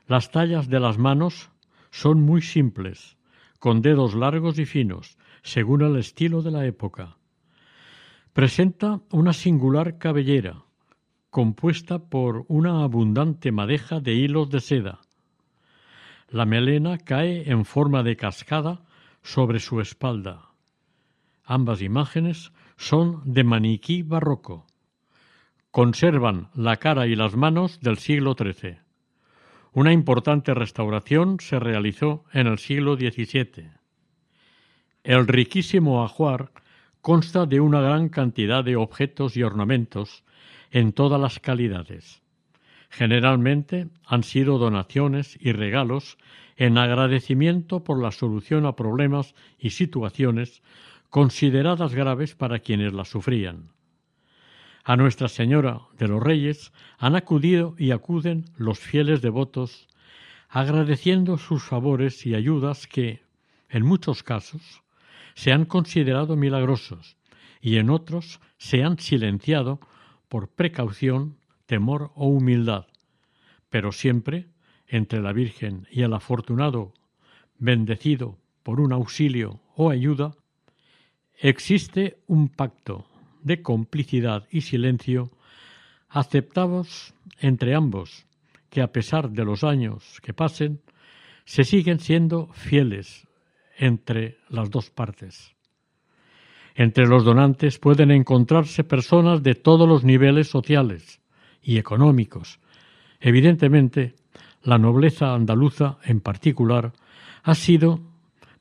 Las 0.08 0.32
tallas 0.32 0.68
de 0.68 0.80
las 0.80 0.98
manos 0.98 1.52
son 1.92 2.20
muy 2.24 2.42
simples, 2.42 3.16
con 3.60 3.84
dedos 3.84 4.16
largos 4.16 4.58
y 4.58 4.66
finos, 4.66 5.20
según 5.44 5.84
el 5.84 5.98
estilo 5.98 6.42
de 6.42 6.50
la 6.50 6.66
época. 6.66 7.18
Presenta 8.34 9.02
una 9.12 9.34
singular 9.34 10.00
cabellera, 10.00 10.64
compuesta 11.30 12.00
por 12.00 12.44
una 12.48 12.84
abundante 12.84 13.52
madeja 13.52 14.00
de 14.00 14.16
hilos 14.16 14.50
de 14.50 14.62
seda. 14.62 15.02
La 16.28 16.46
melena 16.46 16.98
cae 16.98 17.52
en 17.52 17.66
forma 17.66 18.02
de 18.02 18.18
cascada 18.18 18.84
sobre 19.22 19.60
su 19.60 19.80
espalda. 19.80 20.55
Ambas 21.46 21.82
imágenes 21.82 22.52
son 22.76 23.22
de 23.24 23.44
maniquí 23.44 24.02
barroco. 24.02 24.66
Conservan 25.70 26.50
la 26.56 26.78
cara 26.78 27.06
y 27.06 27.16
las 27.16 27.36
manos 27.36 27.80
del 27.82 27.98
siglo 27.98 28.36
XIII. 28.38 28.80
Una 29.72 29.94
importante 29.94 30.54
restauración 30.54 31.40
se 31.40 31.60
realizó 31.60 32.24
en 32.34 32.48
el 32.48 32.58
siglo 32.58 32.96
XVII. 32.96 33.70
El 35.04 35.28
riquísimo 35.28 36.04
ajuar 36.04 36.52
consta 37.02 37.46
de 37.46 37.60
una 37.60 37.80
gran 37.82 38.10
cantidad 38.10 38.64
de 38.64 38.78
objetos 38.78 39.38
y 39.38 39.44
ornamentos 39.44 40.24
en 40.72 40.94
todas 40.94 41.22
las 41.22 41.40
calidades. 41.40 42.24
Generalmente 42.90 43.90
han 44.06 44.24
sido 44.24 44.58
donaciones 44.58 45.38
y 45.40 45.52
regalos 45.52 46.18
en 46.56 46.78
agradecimiento 46.78 47.84
por 47.84 48.02
la 48.02 48.12
solución 48.12 48.66
a 48.66 48.76
problemas 48.76 49.36
y 49.60 49.72
situaciones 49.72 50.64
consideradas 51.16 51.94
graves 51.96 52.36
para 52.36 52.60
quienes 52.60 52.92
las 52.92 53.08
sufrían. 53.08 53.70
A 54.84 54.98
Nuestra 54.98 55.30
Señora 55.30 55.80
de 55.98 56.10
los 56.10 56.22
Reyes 56.22 56.74
han 56.98 57.16
acudido 57.16 57.74
y 57.78 57.92
acuden 57.92 58.44
los 58.58 58.80
fieles 58.80 59.22
devotos, 59.22 59.88
agradeciendo 60.50 61.38
sus 61.38 61.64
favores 61.64 62.26
y 62.26 62.36
ayudas 62.36 62.86
que, 62.86 63.22
en 63.70 63.86
muchos 63.86 64.24
casos, 64.24 64.84
se 65.36 65.54
han 65.54 65.64
considerado 65.64 66.36
milagrosos 66.36 67.16
y 67.62 67.78
en 67.78 67.92
otros 67.92 68.42
se 68.58 68.84
han 68.84 69.00
silenciado 69.00 69.80
por 70.28 70.50
precaución, 70.50 71.38
temor 71.66 72.12
o 72.16 72.28
humildad, 72.28 72.88
pero 73.70 73.94
siempre 73.94 74.50
entre 74.86 75.22
la 75.22 75.32
Virgen 75.32 75.88
y 75.90 76.02
el 76.02 76.14
afortunado 76.14 76.94
bendecido 77.58 78.38
por 78.64 78.82
un 78.82 78.92
auxilio 78.92 79.62
o 79.78 79.90
ayuda, 79.90 80.36
existe 81.40 82.18
un 82.28 82.50
pacto 82.50 83.06
de 83.42 83.62
complicidad 83.62 84.48
y 84.50 84.62
silencio 84.62 85.32
aceptados 86.10 87.14
entre 87.40 87.76
ambos, 87.76 88.26
que 88.70 88.82
a 88.82 88.92
pesar 88.92 89.30
de 89.30 89.46
los 89.46 89.64
años 89.64 90.20
que 90.22 90.34
pasen, 90.34 90.82
se 91.46 91.64
siguen 91.64 92.00
siendo 92.00 92.48
fieles 92.54 93.28
entre 93.78 94.38
las 94.50 94.70
dos 94.70 94.90
partes. 94.90 95.56
Entre 96.74 97.08
los 97.08 97.24
donantes 97.24 97.80
pueden 97.80 98.12
encontrarse 98.12 98.84
personas 98.84 99.44
de 99.44 99.56
todos 99.56 99.88
los 99.88 100.04
niveles 100.04 100.50
sociales 100.50 101.22
y 101.62 101.78
económicos. 101.78 102.60
Evidentemente, 103.20 104.16
la 104.64 104.78
nobleza 104.78 105.34
andaluza 105.34 106.00
en 106.04 106.20
particular 106.20 106.94
ha 107.44 107.56
sido 107.56 108.02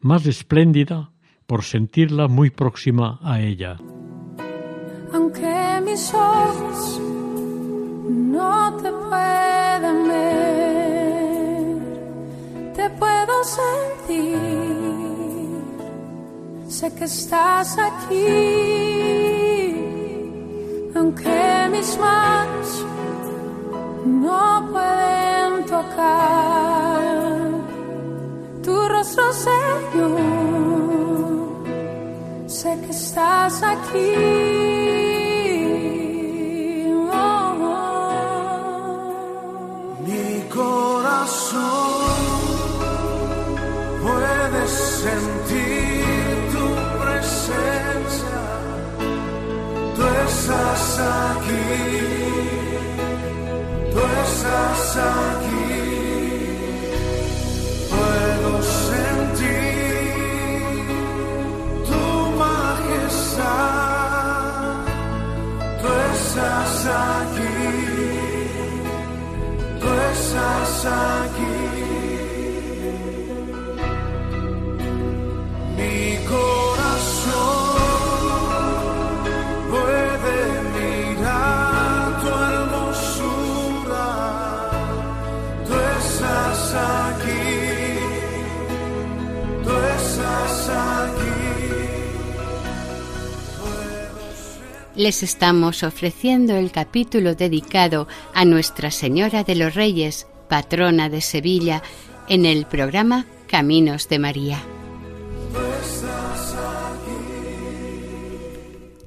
más 0.00 0.26
espléndida 0.26 1.10
por 1.46 1.62
sentirla 1.62 2.28
muy 2.28 2.50
próxima 2.50 3.18
a 3.22 3.40
ella. 3.40 3.76
Aunque 5.12 5.80
mis 5.84 6.12
ojos 6.12 7.00
no 8.08 8.76
te 8.76 8.90
puedan 8.90 10.08
ver, 10.08 11.76
te 12.74 12.90
puedo 12.90 13.44
sentir, 13.44 14.36
sé 16.68 16.94
que 16.94 17.04
estás 17.04 17.78
aquí, 17.78 18.26
aunque 20.96 21.68
mis 21.70 21.98
manos 21.98 22.84
no 24.06 24.68
pueden 24.72 25.64
tocar 25.66 27.04
tu 28.62 28.88
rostro, 28.88 29.32
Señor, 29.32 30.73
que 32.82 32.90
estás 32.90 33.62
aquí. 33.62 34.64
puedes 44.04 44.70
sentir 44.70 46.04
tu 46.52 46.66
presencia, 47.02 48.42
tú 49.96 50.02
estás 50.26 50.84
aquí, 51.30 51.66
tú 53.92 54.00
estás 54.24 54.96
aquí, 54.96 55.63
tú 66.34 66.40
estás 66.40 66.86
aquí, 66.86 68.18
tú 69.80 69.88
estás 70.12 70.86
les 94.96 95.22
estamos 95.22 95.82
ofreciendo 95.82 96.56
el 96.56 96.70
capítulo 96.70 97.34
dedicado 97.34 98.06
a 98.32 98.44
Nuestra 98.44 98.90
Señora 98.90 99.42
de 99.42 99.56
los 99.56 99.74
Reyes, 99.74 100.26
patrona 100.48 101.08
de 101.08 101.20
Sevilla, 101.20 101.82
en 102.28 102.46
el 102.46 102.66
programa 102.66 103.26
Caminos 103.48 104.08
de 104.08 104.18
María. 104.18 104.62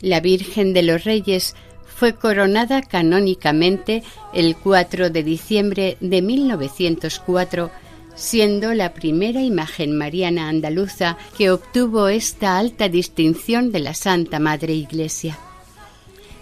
La 0.01 0.19
Virgen 0.19 0.73
de 0.73 0.83
los 0.83 1.03
Reyes 1.03 1.55
fue 1.85 2.13
coronada 2.13 2.81
canónicamente 2.81 4.03
el 4.33 4.55
4 4.55 5.09
de 5.09 5.23
diciembre 5.23 5.97
de 5.99 6.21
1904, 6.21 7.71
siendo 8.15 8.73
la 8.73 8.93
primera 8.93 9.41
imagen 9.41 9.97
mariana 9.97 10.49
andaluza 10.49 11.17
que 11.38 11.49
obtuvo 11.49 12.07
esta 12.07 12.59
alta 12.59 12.89
distinción 12.89 13.71
de 13.71 13.79
la 13.79 13.93
Santa 13.95 14.39
Madre 14.39 14.73
Iglesia. 14.73 15.39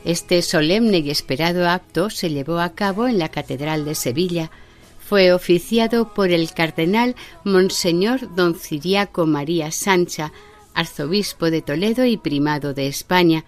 Este 0.05 0.43
solemne 0.43 0.99
y 0.99 1.09
esperado 1.09 1.67
acto 1.67 2.11
se 2.11 2.29
llevó 2.29 2.59
a 2.59 2.75
cabo 2.75 3.07
en 3.07 3.17
la 3.17 3.29
Catedral 3.29 3.85
de 3.85 3.95
Sevilla. 3.95 4.51
Fue 4.99 5.33
oficiado 5.33 6.13
por 6.13 6.29
el 6.29 6.53
cardenal 6.53 7.15
Monseñor 7.43 8.35
don 8.35 8.53
Ciriaco 8.53 9.25
María 9.25 9.71
Sancha, 9.71 10.31
arzobispo 10.75 11.49
de 11.49 11.63
Toledo 11.63 12.05
y 12.05 12.17
primado 12.17 12.75
de 12.75 12.85
España. 12.85 13.45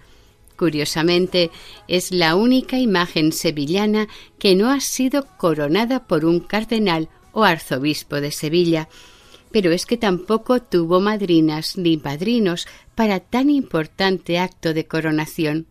Curiosamente, 0.57 1.51
es 1.87 2.11
la 2.11 2.35
única 2.35 2.79
imagen 2.79 3.33
sevillana 3.33 4.07
que 4.39 4.55
no 4.55 4.71
ha 4.71 4.79
sido 4.79 5.27
coronada 5.37 6.07
por 6.07 6.25
un 6.25 6.39
cardenal 6.39 7.07
o 7.33 7.43
arzobispo 7.43 8.15
de 8.15 8.31
Sevilla. 8.31 8.89
Pero 9.51 9.71
es 9.71 9.85
que 9.85 9.97
tampoco 9.97 10.59
tuvo 10.59 11.01
madrinas 11.01 11.77
ni 11.77 11.97
padrinos 11.97 12.65
para 12.95 13.19
tan 13.19 13.51
importante 13.51 14.39
acto 14.39 14.73
de 14.73 14.87
coronación. 14.87 15.67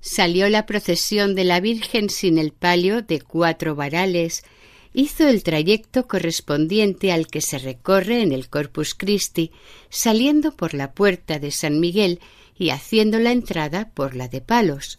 Salió 0.00 0.48
la 0.48 0.66
procesión 0.66 1.34
de 1.34 1.44
la 1.44 1.60
Virgen 1.60 2.10
sin 2.10 2.38
el 2.38 2.52
palio 2.52 3.02
de 3.02 3.20
cuatro 3.20 3.74
varales, 3.74 4.44
hizo 4.92 5.28
el 5.28 5.42
trayecto 5.42 6.06
correspondiente 6.06 7.12
al 7.12 7.26
que 7.26 7.40
se 7.40 7.58
recorre 7.58 8.22
en 8.22 8.32
el 8.32 8.48
Corpus 8.48 8.94
Christi, 8.94 9.50
saliendo 9.90 10.56
por 10.56 10.72
la 10.72 10.92
puerta 10.92 11.38
de 11.38 11.50
San 11.50 11.80
Miguel 11.80 12.20
y 12.56 12.70
haciendo 12.70 13.18
la 13.18 13.32
entrada 13.32 13.90
por 13.90 14.16
la 14.16 14.28
de 14.28 14.40
Palos. 14.40 14.98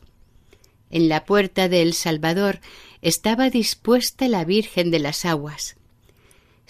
En 0.92 1.10
la 1.10 1.26
puerta 1.26 1.68
de 1.68 1.82
El 1.82 1.94
Salvador 1.94 2.60
estaba 3.02 3.50
dispuesta 3.50 4.28
la 4.28 4.46
Virgen 4.46 4.92
de 4.92 5.00
las 5.00 5.26
Aguas. 5.26 5.77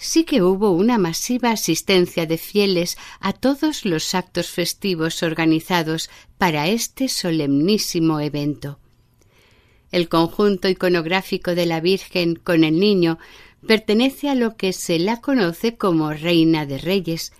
Sí 0.00 0.22
que 0.22 0.42
hubo 0.42 0.70
una 0.70 0.96
masiva 0.96 1.50
asistencia 1.50 2.24
de 2.24 2.38
fieles 2.38 2.96
a 3.18 3.32
todos 3.32 3.84
los 3.84 4.14
actos 4.14 4.48
festivos 4.48 5.24
organizados 5.24 6.08
para 6.38 6.68
este 6.68 7.08
solemnísimo 7.08 8.20
evento. 8.20 8.78
El 9.90 10.08
conjunto 10.08 10.68
iconográfico 10.68 11.56
de 11.56 11.66
la 11.66 11.80
Virgen 11.80 12.36
con 12.36 12.62
el 12.62 12.78
Niño 12.78 13.18
pertenece 13.66 14.28
a 14.28 14.36
lo 14.36 14.56
que 14.56 14.72
se 14.72 15.00
la 15.00 15.20
conoce 15.20 15.76
como 15.76 16.12
Reina 16.12 16.64
de 16.64 16.78
Reyes, 16.78 17.32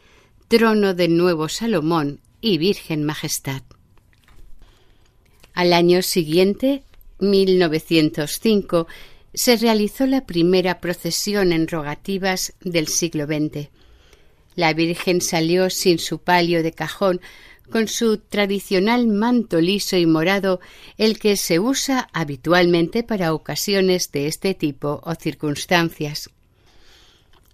trono 0.48 0.94
del 0.94 1.16
nuevo 1.16 1.48
Salomón 1.48 2.20
y 2.40 2.58
Virgen 2.58 3.04
Majestad. 3.04 3.62
Al 5.54 5.72
año 5.72 6.02
siguiente, 6.02 6.82
1905, 7.20 8.88
se 9.34 9.56
realizó 9.56 10.06
la 10.06 10.26
primera 10.26 10.80
procesión 10.80 11.52
en 11.52 11.68
rogativas 11.68 12.54
del 12.60 12.88
siglo 12.88 13.26
XX. 13.26 13.68
La 14.54 14.72
Virgen 14.72 15.20
salió 15.20 15.70
sin 15.70 15.98
su 15.98 16.18
palio 16.18 16.62
de 16.62 16.72
cajón, 16.72 17.20
con 17.70 17.86
su 17.86 18.18
tradicional 18.18 19.06
manto 19.06 19.60
liso 19.60 19.96
y 19.96 20.06
morado, 20.06 20.60
el 20.96 21.18
que 21.18 21.36
se 21.36 21.58
usa 21.58 22.08
habitualmente 22.12 23.02
para 23.02 23.34
ocasiones 23.34 24.10
de 24.10 24.26
este 24.26 24.54
tipo 24.54 25.00
o 25.04 25.14
circunstancias. 25.14 26.30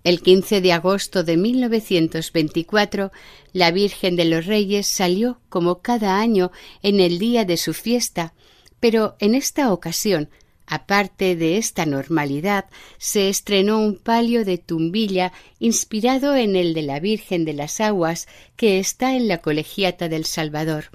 El 0.04 0.20
15 0.20 0.60
de 0.60 0.72
agosto 0.72 1.24
de 1.24 1.36
1924, 1.36 3.10
la 3.52 3.70
Virgen 3.70 4.16
de 4.16 4.26
los 4.26 4.46
Reyes 4.46 4.86
salió 4.86 5.40
como 5.48 5.80
cada 5.80 6.20
año 6.20 6.52
en 6.82 7.00
el 7.00 7.18
día 7.18 7.44
de 7.44 7.56
su 7.56 7.72
fiesta, 7.72 8.34
pero 8.80 9.16
en 9.18 9.34
esta 9.34 9.72
ocasión 9.72 10.28
Aparte 10.66 11.36
de 11.36 11.58
esta 11.58 11.84
normalidad, 11.84 12.66
se 12.96 13.28
estrenó 13.28 13.78
un 13.80 13.96
palio 13.96 14.44
de 14.44 14.58
tumbilla 14.58 15.32
inspirado 15.58 16.34
en 16.36 16.56
el 16.56 16.72
de 16.72 16.82
la 16.82 17.00
Virgen 17.00 17.44
de 17.44 17.52
las 17.52 17.80
Aguas 17.80 18.26
que 18.56 18.78
está 18.78 19.14
en 19.14 19.28
la 19.28 19.38
Colegiata 19.38 20.08
del 20.08 20.24
Salvador. 20.24 20.86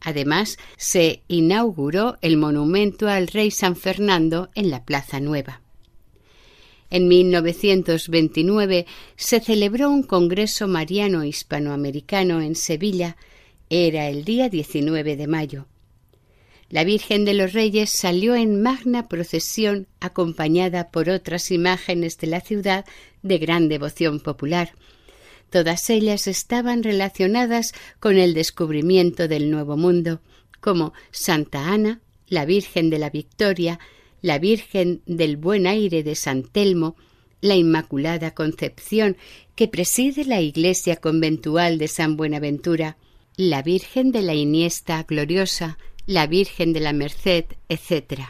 Además, 0.00 0.56
se 0.76 1.22
inauguró 1.28 2.16
el 2.22 2.36
monumento 2.36 3.08
al 3.08 3.26
rey 3.26 3.50
San 3.50 3.76
Fernando 3.76 4.48
en 4.54 4.70
la 4.70 4.84
Plaza 4.84 5.20
Nueva. 5.20 5.60
En 6.90 7.06
1929 7.06 8.86
se 9.16 9.40
celebró 9.40 9.90
un 9.90 10.02
Congreso 10.02 10.68
Mariano 10.68 11.22
Hispanoamericano 11.24 12.40
en 12.40 12.54
Sevilla. 12.54 13.16
Era 13.68 14.08
el 14.08 14.24
día 14.24 14.48
19 14.48 15.16
de 15.16 15.26
mayo. 15.26 15.66
La 16.70 16.84
Virgen 16.84 17.24
de 17.24 17.32
los 17.32 17.54
Reyes 17.54 17.88
salió 17.88 18.34
en 18.34 18.60
magna 18.60 19.08
procesión 19.08 19.86
acompañada 20.00 20.90
por 20.90 21.08
otras 21.08 21.50
imágenes 21.50 22.18
de 22.18 22.26
la 22.26 22.40
ciudad 22.40 22.84
de 23.22 23.38
gran 23.38 23.68
devoción 23.68 24.20
popular. 24.20 24.74
Todas 25.48 25.88
ellas 25.88 26.26
estaban 26.26 26.82
relacionadas 26.82 27.72
con 28.00 28.18
el 28.18 28.34
descubrimiento 28.34 29.28
del 29.28 29.50
Nuevo 29.50 29.78
Mundo, 29.78 30.20
como 30.60 30.92
Santa 31.10 31.72
Ana, 31.72 32.02
la 32.26 32.44
Virgen 32.44 32.90
de 32.90 32.98
la 32.98 33.08
Victoria, 33.08 33.78
la 34.20 34.38
Virgen 34.38 35.00
del 35.06 35.38
Buen 35.38 35.66
Aire 35.66 36.02
de 36.02 36.14
San 36.16 36.42
Telmo, 36.42 36.96
la 37.40 37.56
Inmaculada 37.56 38.34
Concepción, 38.34 39.16
que 39.54 39.68
preside 39.68 40.26
la 40.26 40.42
iglesia 40.42 40.96
conventual 40.96 41.78
de 41.78 41.88
San 41.88 42.18
Buenaventura, 42.18 42.98
la 43.36 43.62
Virgen 43.62 44.12
de 44.12 44.20
la 44.20 44.34
Iniesta 44.34 45.02
Gloriosa, 45.04 45.78
la 46.08 46.26
Virgen 46.26 46.72
de 46.72 46.80
la 46.80 46.94
Merced, 46.94 47.44
etc. 47.68 48.22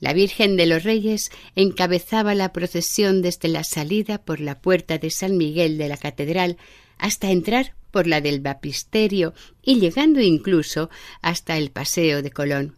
La 0.00 0.12
Virgen 0.12 0.56
de 0.56 0.66
los 0.66 0.82
Reyes 0.82 1.30
encabezaba 1.54 2.34
la 2.34 2.52
procesión 2.52 3.22
desde 3.22 3.46
la 3.46 3.62
salida 3.62 4.18
por 4.18 4.40
la 4.40 4.58
puerta 4.58 4.98
de 4.98 5.10
San 5.10 5.36
Miguel 5.36 5.78
de 5.78 5.86
la 5.86 5.96
Catedral 5.96 6.56
hasta 6.98 7.30
entrar 7.30 7.76
por 7.92 8.08
la 8.08 8.20
del 8.20 8.40
Bapisterio 8.40 9.34
y 9.62 9.78
llegando 9.78 10.20
incluso 10.20 10.90
hasta 11.20 11.56
el 11.56 11.70
Paseo 11.70 12.22
de 12.22 12.32
Colón. 12.32 12.74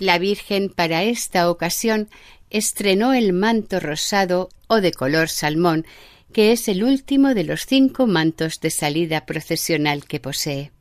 La 0.00 0.18
Virgen 0.18 0.70
para 0.70 1.04
esta 1.04 1.48
ocasión 1.48 2.08
estrenó 2.50 3.12
el 3.12 3.32
manto 3.32 3.78
rosado 3.78 4.48
o 4.66 4.80
de 4.80 4.90
color 4.90 5.28
salmón, 5.28 5.86
que 6.32 6.50
es 6.50 6.66
el 6.66 6.82
último 6.82 7.32
de 7.32 7.44
los 7.44 7.64
cinco 7.64 8.08
mantos 8.08 8.58
de 8.58 8.70
salida 8.70 9.24
procesional 9.24 10.04
que 10.04 10.18
posee 10.18 10.72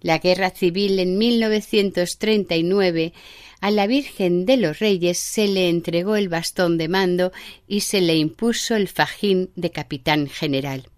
la 0.00 0.18
guerra 0.18 0.50
civil 0.50 0.98
en 0.98 1.18
1939, 1.18 3.12
a 3.60 3.70
la 3.70 3.86
Virgen 3.86 4.46
de 4.46 4.56
los 4.56 4.78
Reyes 4.78 5.18
se 5.18 5.48
le 5.48 5.68
entregó 5.68 6.16
el 6.16 6.28
bastón 6.28 6.78
de 6.78 6.88
mando 6.88 7.32
y 7.66 7.80
se 7.80 8.00
le 8.00 8.16
impuso 8.16 8.76
el 8.76 8.88
fajín 8.88 9.50
de 9.56 9.70
capitán 9.70 10.28
general. 10.28 10.88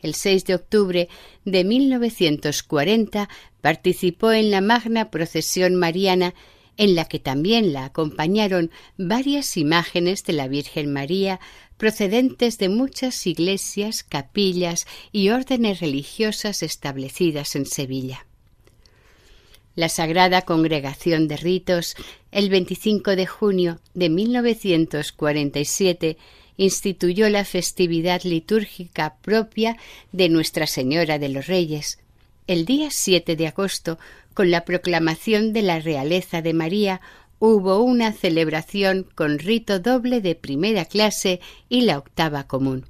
El 0.00 0.14
6 0.14 0.44
de 0.46 0.54
octubre 0.56 1.08
de 1.44 1.64
1940 1.64 3.28
participó 3.60 4.32
en 4.32 4.50
la 4.50 4.60
magna 4.60 5.10
procesión 5.10 5.76
mariana 5.76 6.34
en 6.76 6.94
la 6.94 7.04
que 7.04 7.18
también 7.18 7.72
la 7.72 7.84
acompañaron 7.84 8.70
varias 8.96 9.56
imágenes 9.56 10.24
de 10.24 10.32
la 10.32 10.48
Virgen 10.48 10.92
María 10.92 11.38
procedentes 11.82 12.58
de 12.58 12.68
muchas 12.68 13.26
iglesias, 13.26 14.04
capillas 14.04 14.86
y 15.10 15.30
órdenes 15.30 15.80
religiosas 15.80 16.62
establecidas 16.62 17.56
en 17.56 17.66
Sevilla. 17.66 18.24
La 19.74 19.88
Sagrada 19.88 20.42
Congregación 20.42 21.26
de 21.26 21.36
Ritos, 21.36 21.96
el 22.30 22.50
25 22.50 23.16
de 23.16 23.26
junio 23.26 23.80
de 23.94 24.10
1947, 24.10 26.18
instituyó 26.56 27.28
la 27.28 27.44
festividad 27.44 28.22
litúrgica 28.22 29.16
propia 29.20 29.76
de 30.12 30.28
Nuestra 30.28 30.68
Señora 30.68 31.18
de 31.18 31.30
los 31.30 31.48
Reyes. 31.48 31.98
El 32.46 32.64
día 32.64 32.90
7 32.92 33.34
de 33.34 33.48
agosto, 33.48 33.98
con 34.34 34.52
la 34.52 34.64
proclamación 34.64 35.52
de 35.52 35.62
la 35.62 35.80
realeza 35.80 36.42
de 36.42 36.52
María, 36.52 37.00
hubo 37.44 37.82
una 37.82 38.12
celebración 38.12 39.04
con 39.16 39.40
rito 39.40 39.80
doble 39.80 40.20
de 40.20 40.36
primera 40.36 40.84
clase 40.84 41.40
y 41.68 41.80
la 41.80 41.98
octava 41.98 42.46
común. 42.46 42.86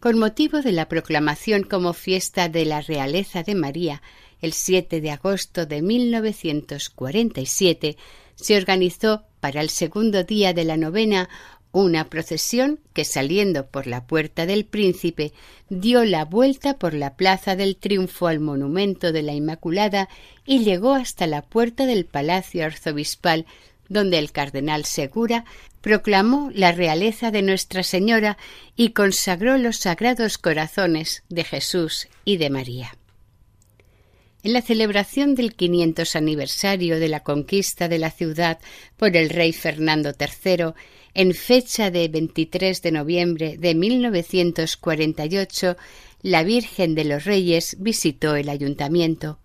Con 0.00 0.18
motivo 0.18 0.60
de 0.60 0.72
la 0.72 0.86
proclamación 0.86 1.62
como 1.62 1.94
fiesta 1.94 2.50
de 2.50 2.66
la 2.66 2.82
realeza 2.82 3.42
de 3.42 3.54
María, 3.54 4.02
el 4.42 4.52
7 4.52 5.00
de 5.00 5.10
agosto 5.10 5.64
de 5.64 5.80
1947 5.80 7.96
se 8.34 8.56
organizó 8.58 9.24
para 9.40 9.62
el 9.62 9.70
segundo 9.70 10.24
día 10.24 10.52
de 10.52 10.64
la 10.64 10.76
novena 10.76 11.30
una 11.72 12.08
procesión 12.08 12.80
que 12.92 13.04
saliendo 13.04 13.66
por 13.66 13.86
la 13.86 14.06
puerta 14.06 14.46
del 14.46 14.64
príncipe 14.64 15.32
dio 15.68 16.04
la 16.04 16.24
vuelta 16.24 16.78
por 16.78 16.94
la 16.94 17.14
plaza 17.14 17.56
del 17.56 17.76
triunfo 17.76 18.26
al 18.26 18.40
monumento 18.40 19.12
de 19.12 19.22
la 19.22 19.34
Inmaculada 19.34 20.08
y 20.44 20.60
llegó 20.60 20.94
hasta 20.94 21.26
la 21.26 21.42
puerta 21.42 21.86
del 21.86 22.06
palacio 22.06 22.64
arzobispal 22.64 23.46
donde 23.88 24.18
el 24.18 24.32
cardenal 24.32 24.84
Segura 24.84 25.44
proclamó 25.80 26.50
la 26.52 26.72
realeza 26.72 27.30
de 27.30 27.42
Nuestra 27.42 27.82
Señora 27.82 28.36
y 28.76 28.90
consagró 28.90 29.56
los 29.56 29.78
sagrados 29.78 30.38
corazones 30.38 31.22
de 31.28 31.44
Jesús 31.44 32.08
y 32.24 32.36
de 32.36 32.50
María. 32.50 32.97
En 34.48 34.54
la 34.54 34.62
celebración 34.62 35.34
del 35.34 35.54
500 35.54 36.16
aniversario 36.16 36.98
de 36.98 37.08
la 37.08 37.22
conquista 37.22 37.86
de 37.86 37.98
la 37.98 38.10
ciudad 38.10 38.58
por 38.96 39.14
el 39.14 39.28
rey 39.28 39.52
Fernando 39.52 40.14
III, 40.18 40.72
en 41.12 41.34
fecha 41.34 41.90
de 41.90 42.08
23 42.08 42.80
de 42.80 42.90
noviembre 42.90 43.58
de 43.58 43.74
1948, 43.74 45.76
la 46.22 46.44
Virgen 46.44 46.94
de 46.94 47.04
los 47.04 47.26
Reyes 47.26 47.76
visitó 47.78 48.36
el 48.36 48.48
ayuntamiento. 48.48 49.38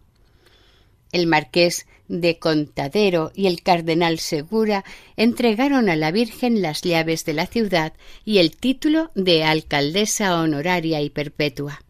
El 1.11 1.27
marqués 1.27 1.85
de 2.07 2.39
Contadero 2.39 3.33
y 3.35 3.47
el 3.47 3.61
cardenal 3.61 4.19
Segura 4.19 4.85
entregaron 5.17 5.89
a 5.89 5.97
la 5.97 6.11
Virgen 6.11 6.61
las 6.61 6.81
llaves 6.81 7.25
de 7.25 7.33
la 7.33 7.47
ciudad 7.47 7.91
y 8.23 8.37
el 8.37 8.55
título 8.55 9.11
de 9.15 9.43
alcaldesa 9.43 10.39
honoraria 10.39 11.01
y 11.01 11.09
perpetua. 11.09 11.81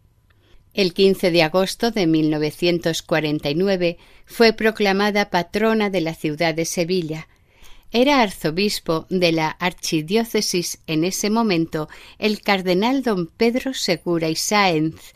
El 0.73 0.93
15 0.95 1.29
de 1.29 1.43
agosto 1.43 1.91
de 1.91 2.07
1949 2.07 3.97
fue 4.25 4.53
proclamada 4.53 5.29
patrona 5.29 5.91
de 5.91 6.01
la 6.01 6.15
ciudad 6.15 6.55
de 6.55 6.65
Sevilla. 6.65 7.27
Era 7.91 8.21
arzobispo 8.21 9.05
de 9.09 9.33
la 9.33 9.49
archidiócesis 9.49 10.79
en 10.87 11.03
ese 11.03 11.29
momento 11.29 11.89
el 12.17 12.41
cardenal 12.41 13.03
don 13.03 13.27
Pedro 13.27 13.75
Segura 13.75 14.29
y 14.29 14.35
Sáenz. 14.35 15.13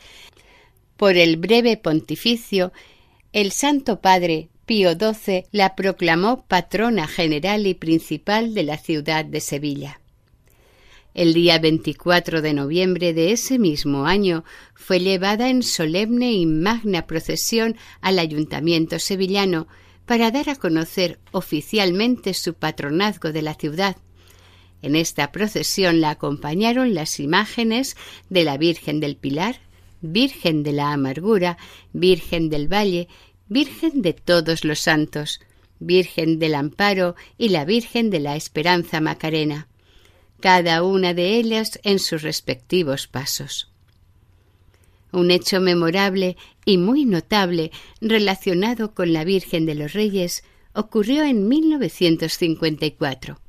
Por 0.96 1.16
el 1.16 1.36
breve 1.36 1.76
pontificio, 1.76 2.72
el 3.32 3.50
Santo 3.50 4.00
Padre 4.00 4.50
Pío 4.64 4.92
XII 4.92 5.46
la 5.50 5.74
proclamó 5.74 6.44
patrona 6.46 7.08
general 7.08 7.66
y 7.66 7.74
principal 7.74 8.54
de 8.54 8.62
la 8.62 8.78
ciudad 8.78 9.24
de 9.24 9.40
Sevilla. 9.40 10.00
El 11.18 11.34
día 11.34 11.58
24 11.58 12.42
de 12.42 12.52
noviembre 12.52 13.12
de 13.12 13.32
ese 13.32 13.58
mismo 13.58 14.06
año 14.06 14.44
fue 14.76 15.00
llevada 15.00 15.48
en 15.48 15.64
solemne 15.64 16.30
y 16.30 16.46
magna 16.46 17.08
procesión 17.08 17.76
al 18.00 18.20
ayuntamiento 18.20 19.00
sevillano 19.00 19.66
para 20.06 20.30
dar 20.30 20.48
a 20.48 20.54
conocer 20.54 21.18
oficialmente 21.32 22.34
su 22.34 22.54
patronazgo 22.54 23.32
de 23.32 23.42
la 23.42 23.54
ciudad. 23.54 23.96
En 24.80 24.94
esta 24.94 25.32
procesión 25.32 26.00
la 26.00 26.10
acompañaron 26.10 26.94
las 26.94 27.18
imágenes 27.18 27.96
de 28.30 28.44
la 28.44 28.56
Virgen 28.56 29.00
del 29.00 29.16
Pilar, 29.16 29.58
Virgen 30.00 30.62
de 30.62 30.70
la 30.70 30.92
Amargura, 30.92 31.58
Virgen 31.92 32.48
del 32.48 32.72
Valle 32.72 33.08
Virgen 33.48 34.02
de 34.02 34.12
todos 34.12 34.64
los 34.64 34.78
santos, 34.78 35.40
Virgen 35.80 36.38
del 36.38 36.54
Amparo 36.54 37.16
y 37.36 37.48
la 37.48 37.64
Virgen 37.64 38.08
de 38.10 38.20
la 38.20 38.36
Esperanza 38.36 39.00
Macarena, 39.00 39.67
cada 40.40 40.82
una 40.82 41.14
de 41.14 41.36
ellas 41.36 41.78
en 41.82 41.98
sus 41.98 42.22
respectivos 42.22 43.06
pasos. 43.06 43.70
Un 45.10 45.30
hecho 45.30 45.60
memorable 45.60 46.36
y 46.64 46.78
muy 46.78 47.04
notable 47.04 47.70
relacionado 48.00 48.94
con 48.94 49.12
la 49.12 49.24
Virgen 49.24 49.66
de 49.66 49.74
los 49.74 49.92
Reyes 49.94 50.44
ocurrió 50.74 51.24
en 51.24 51.48
1954. 51.48 53.40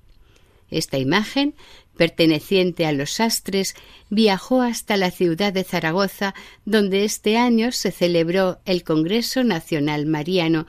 Esta 0.72 0.98
imagen 0.98 1.56
perteneciente 2.00 2.86
a 2.86 2.94
los 2.94 3.20
Astres, 3.20 3.76
viajó 4.10 4.62
hasta 4.62 4.96
la 4.96 5.12
ciudad 5.12 5.52
de 5.52 5.66
Zaragoza, 5.66 6.34
donde 6.64 7.04
este 7.04 7.36
año 7.36 7.74
se 7.74 7.92
celebró 7.92 8.60
el 8.64 8.86
Congreso 8.86 9.44
Nacional 9.44 10.06
Mariano, 10.06 10.66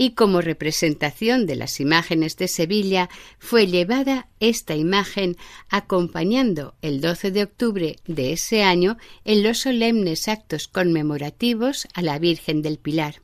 y 0.00 0.12
como 0.12 0.40
representación 0.40 1.44
de 1.44 1.56
las 1.56 1.78
imágenes 1.78 2.38
de 2.38 2.48
Sevilla 2.48 3.10
fue 3.38 3.66
llevada 3.66 4.28
esta 4.40 4.74
imagen 4.74 5.36
acompañando 5.68 6.74
el 6.80 7.02
12 7.02 7.30
de 7.32 7.42
octubre 7.42 7.96
de 8.06 8.32
ese 8.32 8.62
año 8.62 8.96
en 9.26 9.42
los 9.42 9.58
solemnes 9.58 10.26
actos 10.26 10.68
conmemorativos 10.68 11.86
a 11.92 12.00
la 12.00 12.18
Virgen 12.18 12.62
del 12.62 12.78
Pilar. 12.78 13.16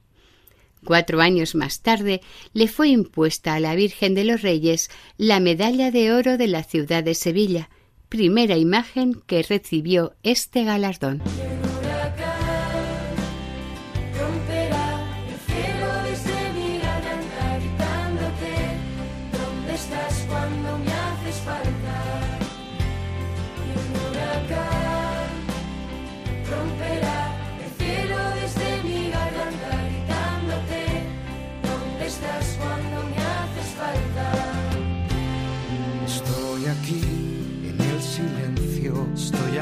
Cuatro 0.84 1.22
años 1.22 1.54
más 1.54 1.80
tarde 1.80 2.20
le 2.52 2.68
fue 2.68 2.88
impuesta 2.88 3.54
a 3.54 3.60
la 3.60 3.74
Virgen 3.74 4.14
de 4.14 4.24
los 4.24 4.42
Reyes 4.42 4.90
la 5.16 5.40
medalla 5.40 5.90
de 5.90 6.12
oro 6.12 6.36
de 6.36 6.46
la 6.46 6.62
ciudad 6.62 7.02
de 7.02 7.14
Sevilla, 7.14 7.70
primera 8.10 8.58
imagen 8.58 9.14
que 9.26 9.42
recibió 9.42 10.14
este 10.22 10.64
galardón. 10.64 11.22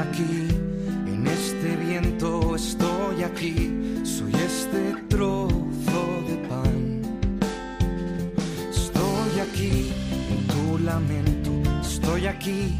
Aquí, 0.09 0.47
en 1.07 1.27
este 1.27 1.75
viento 1.77 2.55
estoy 2.55 3.23
aquí, 3.23 4.01
soy 4.03 4.33
este 4.33 4.95
trozo 5.09 6.01
de 6.27 6.35
pan. 6.49 7.01
Estoy 8.69 9.39
aquí 9.47 9.91
en 10.31 10.47
tu 10.47 10.77
lamento, 10.79 11.51
estoy 11.81 12.27
aquí. 12.27 12.77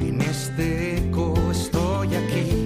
En 0.00 0.20
este 0.22 0.98
eco, 0.98 1.34
estoy 1.50 2.14
aquí, 2.14 2.57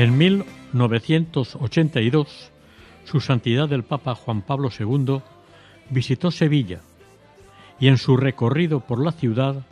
En 0.00 0.16
1982, 0.16 2.50
Su 3.04 3.20
Santidad 3.20 3.70
el 3.70 3.82
Papa 3.82 4.14
Juan 4.14 4.40
Pablo 4.40 4.70
II 4.70 5.20
visitó 5.90 6.30
Sevilla 6.30 6.80
y 7.78 7.88
en 7.88 7.98
su 7.98 8.16
recorrido 8.16 8.80
por 8.80 9.04
la 9.04 9.12
ciudad 9.12 9.66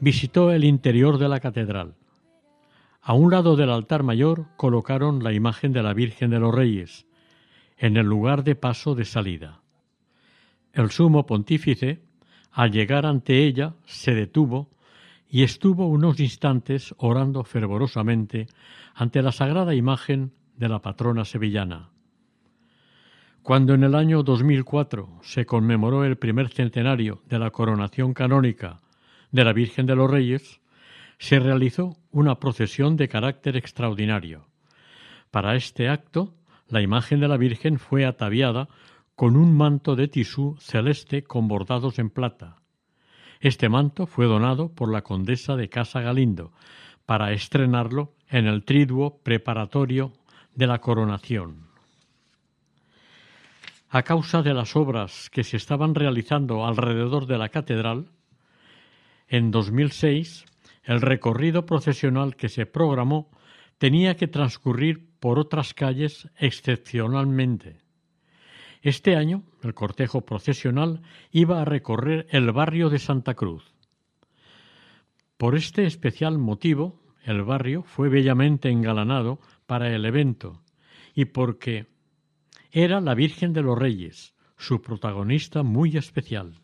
visitó 0.00 0.52
el 0.52 0.64
interior 0.64 1.16
de 1.16 1.30
la 1.30 1.40
catedral. 1.40 1.94
A 3.00 3.14
un 3.14 3.30
lado 3.30 3.56
del 3.56 3.70
altar 3.70 4.02
mayor 4.02 4.44
colocaron 4.58 5.24
la 5.24 5.32
imagen 5.32 5.72
de 5.72 5.82
la 5.82 5.94
Virgen 5.94 6.28
de 6.28 6.40
los 6.40 6.54
Reyes, 6.54 7.06
en 7.78 7.96
el 7.96 8.04
lugar 8.04 8.44
de 8.44 8.54
paso 8.54 8.94
de 8.94 9.06
salida. 9.06 9.62
El 10.74 10.90
sumo 10.90 11.24
pontífice, 11.24 12.02
al 12.52 12.70
llegar 12.70 13.06
ante 13.06 13.46
ella, 13.46 13.72
se 13.86 14.14
detuvo 14.14 14.68
y 15.30 15.42
estuvo 15.42 15.86
unos 15.86 16.20
instantes 16.20 16.94
orando 16.98 17.44
fervorosamente 17.44 18.46
ante 18.94 19.22
la 19.22 19.32
sagrada 19.32 19.74
imagen 19.74 20.32
de 20.56 20.68
la 20.68 20.80
patrona 20.80 21.24
sevillana. 21.24 21.90
Cuando 23.42 23.72
en 23.72 23.84
el 23.84 23.94
año 23.94 24.22
2004 24.22 25.20
se 25.22 25.46
conmemoró 25.46 26.04
el 26.04 26.16
primer 26.16 26.48
centenario 26.48 27.22
de 27.26 27.38
la 27.38 27.50
coronación 27.50 28.12
canónica 28.12 28.80
de 29.32 29.44
la 29.44 29.52
Virgen 29.52 29.86
de 29.86 29.96
los 29.96 30.10
Reyes, 30.10 30.60
se 31.18 31.38
realizó 31.38 31.96
una 32.10 32.38
procesión 32.38 32.96
de 32.96 33.08
carácter 33.08 33.56
extraordinario. 33.56 34.46
Para 35.30 35.54
este 35.56 35.88
acto, 35.88 36.34
la 36.68 36.82
imagen 36.82 37.20
de 37.20 37.28
la 37.28 37.36
Virgen 37.36 37.78
fue 37.78 38.04
ataviada 38.04 38.68
con 39.14 39.36
un 39.36 39.56
manto 39.56 39.96
de 39.96 40.08
tisú 40.08 40.56
celeste 40.60 41.22
con 41.22 41.48
bordados 41.48 41.98
en 41.98 42.10
plata. 42.10 42.56
Este 43.40 43.68
manto 43.68 44.06
fue 44.06 44.26
donado 44.26 44.74
por 44.74 44.92
la 44.92 45.02
condesa 45.02 45.56
de 45.56 45.68
Casa 45.68 46.00
Galindo 46.00 46.52
para 47.06 47.32
estrenarlo 47.32 48.14
en 48.30 48.46
el 48.46 48.64
triduo 48.64 49.18
preparatorio 49.22 50.12
de 50.54 50.66
la 50.66 50.78
coronación. 50.78 51.68
A 53.88 54.02
causa 54.02 54.42
de 54.42 54.54
las 54.54 54.76
obras 54.76 55.28
que 55.30 55.42
se 55.42 55.56
estaban 55.56 55.94
realizando 55.94 56.64
alrededor 56.64 57.26
de 57.26 57.38
la 57.38 57.48
catedral, 57.48 58.06
En 59.32 59.52
2006, 59.52 60.44
el 60.82 61.00
recorrido 61.00 61.64
procesional 61.64 62.34
que 62.34 62.48
se 62.48 62.66
programó 62.66 63.30
tenía 63.78 64.16
que 64.16 64.26
transcurrir 64.26 65.08
por 65.20 65.38
otras 65.38 65.72
calles 65.72 66.28
excepcionalmente. 66.36 67.78
Este 68.82 69.14
año, 69.14 69.44
el 69.62 69.72
cortejo 69.74 70.22
procesional 70.22 71.02
iba 71.30 71.60
a 71.60 71.64
recorrer 71.64 72.26
el 72.30 72.50
barrio 72.50 72.90
de 72.90 72.98
Santa 72.98 73.34
Cruz. 73.34 73.72
Por 75.36 75.54
este 75.54 75.84
especial 75.84 76.38
motivo, 76.38 77.00
el 77.24 77.42
barrio 77.42 77.82
fue 77.82 78.08
bellamente 78.08 78.70
engalanado 78.70 79.40
para 79.66 79.94
el 79.94 80.04
evento 80.04 80.62
y 81.14 81.26
porque 81.26 81.86
era 82.72 83.00
la 83.00 83.14
Virgen 83.14 83.52
de 83.52 83.62
los 83.62 83.78
Reyes, 83.78 84.34
su 84.56 84.80
protagonista 84.80 85.62
muy 85.62 85.96
especial. 85.96 86.60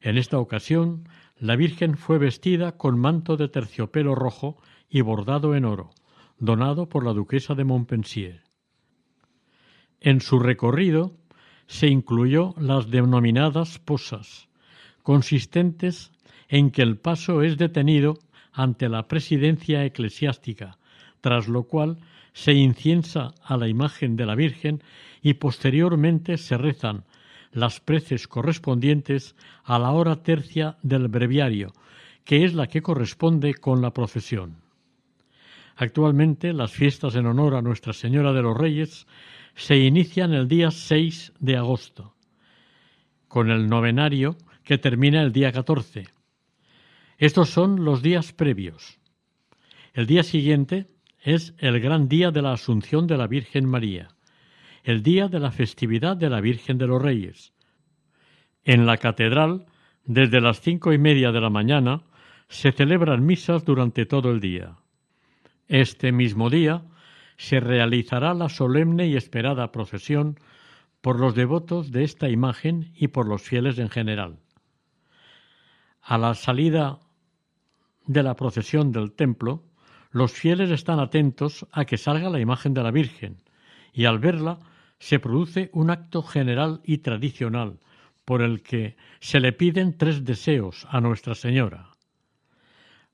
En 0.00 0.18
esta 0.18 0.38
ocasión, 0.38 1.08
la 1.38 1.56
Virgen 1.56 1.96
fue 1.96 2.18
vestida 2.18 2.76
con 2.76 2.98
manto 2.98 3.36
de 3.36 3.48
terciopelo 3.48 4.14
rojo 4.14 4.58
y 4.88 5.00
bordado 5.00 5.54
en 5.54 5.64
oro, 5.64 5.90
donado 6.38 6.88
por 6.88 7.04
la 7.04 7.12
duquesa 7.12 7.54
de 7.54 7.64
Montpensier. 7.64 8.42
En 10.00 10.20
su 10.20 10.38
recorrido 10.38 11.16
se 11.66 11.86
incluyó 11.88 12.54
las 12.58 12.90
denominadas 12.90 13.78
posas, 13.78 14.48
consistentes 15.02 16.12
en 16.48 16.70
que 16.70 16.82
el 16.82 16.98
paso 16.98 17.42
es 17.42 17.56
detenido 17.56 18.18
ante 18.54 18.88
la 18.88 19.08
presidencia 19.08 19.84
eclesiástica, 19.84 20.78
tras 21.20 21.48
lo 21.48 21.64
cual 21.64 21.98
se 22.32 22.52
inciensa 22.52 23.34
a 23.42 23.56
la 23.56 23.68
imagen 23.68 24.16
de 24.16 24.26
la 24.26 24.34
Virgen 24.34 24.82
y 25.22 25.34
posteriormente 25.34 26.36
se 26.38 26.56
rezan 26.56 27.04
las 27.52 27.80
preces 27.80 28.26
correspondientes 28.28 29.36
a 29.64 29.78
la 29.78 29.92
hora 29.92 30.22
tercia 30.22 30.76
del 30.82 31.08
breviario, 31.08 31.72
que 32.24 32.44
es 32.44 32.54
la 32.54 32.66
que 32.66 32.82
corresponde 32.82 33.54
con 33.54 33.80
la 33.82 33.92
procesión. 33.92 34.56
Actualmente 35.76 36.52
las 36.52 36.72
fiestas 36.72 37.16
en 37.16 37.26
honor 37.26 37.54
a 37.54 37.62
Nuestra 37.62 37.92
Señora 37.92 38.32
de 38.32 38.42
los 38.42 38.56
Reyes 38.56 39.06
se 39.54 39.76
inician 39.76 40.32
el 40.32 40.48
día 40.48 40.70
6 40.70 41.32
de 41.38 41.56
agosto, 41.56 42.14
con 43.28 43.50
el 43.50 43.68
novenario 43.68 44.36
que 44.62 44.78
termina 44.78 45.22
el 45.22 45.32
día 45.32 45.52
14. 45.52 46.13
Estos 47.18 47.50
son 47.50 47.84
los 47.84 48.02
días 48.02 48.32
previos. 48.32 48.98
El 49.92 50.06
día 50.06 50.22
siguiente 50.22 50.86
es 51.22 51.54
el 51.58 51.80
gran 51.80 52.08
día 52.08 52.30
de 52.30 52.42
la 52.42 52.52
Asunción 52.52 53.06
de 53.06 53.16
la 53.16 53.26
Virgen 53.26 53.66
María 53.66 54.08
el 54.84 55.02
día 55.02 55.28
de 55.28 55.40
la 55.40 55.50
festividad 55.50 56.16
de 56.16 56.28
la 56.28 56.40
Virgen 56.42 56.76
de 56.76 56.86
los 56.86 57.00
Reyes. 57.02 57.54
En 58.64 58.86
la 58.86 58.98
catedral, 58.98 59.66
desde 60.04 60.42
las 60.42 60.60
cinco 60.60 60.92
y 60.92 60.98
media 60.98 61.32
de 61.32 61.40
la 61.40 61.50
mañana, 61.50 62.02
se 62.48 62.70
celebran 62.70 63.24
misas 63.24 63.64
durante 63.64 64.04
todo 64.04 64.30
el 64.30 64.40
día. 64.40 64.76
Este 65.68 66.12
mismo 66.12 66.50
día 66.50 66.82
se 67.38 67.60
realizará 67.60 68.34
la 68.34 68.50
solemne 68.50 69.06
y 69.06 69.16
esperada 69.16 69.72
procesión 69.72 70.38
por 71.00 71.18
los 71.18 71.34
devotos 71.34 71.90
de 71.90 72.04
esta 72.04 72.28
imagen 72.28 72.92
y 72.94 73.08
por 73.08 73.26
los 73.26 73.42
fieles 73.42 73.78
en 73.78 73.88
general. 73.88 74.38
A 76.02 76.18
la 76.18 76.34
salida 76.34 76.98
de 78.06 78.22
la 78.22 78.36
procesión 78.36 78.92
del 78.92 79.12
templo, 79.12 79.62
los 80.10 80.32
fieles 80.32 80.70
están 80.70 81.00
atentos 81.00 81.66
a 81.72 81.84
que 81.84 81.96
salga 81.96 82.30
la 82.30 82.40
imagen 82.40 82.74
de 82.74 82.82
la 82.82 82.90
Virgen 82.90 83.42
y 83.92 84.04
al 84.04 84.18
verla 84.18 84.58
se 84.98 85.18
produce 85.18 85.70
un 85.72 85.90
acto 85.90 86.22
general 86.22 86.80
y 86.84 86.98
tradicional 86.98 87.80
por 88.24 88.42
el 88.42 88.62
que 88.62 88.96
se 89.20 89.40
le 89.40 89.52
piden 89.52 89.98
tres 89.98 90.24
deseos 90.24 90.86
a 90.90 91.00
Nuestra 91.00 91.34
Señora. 91.34 91.90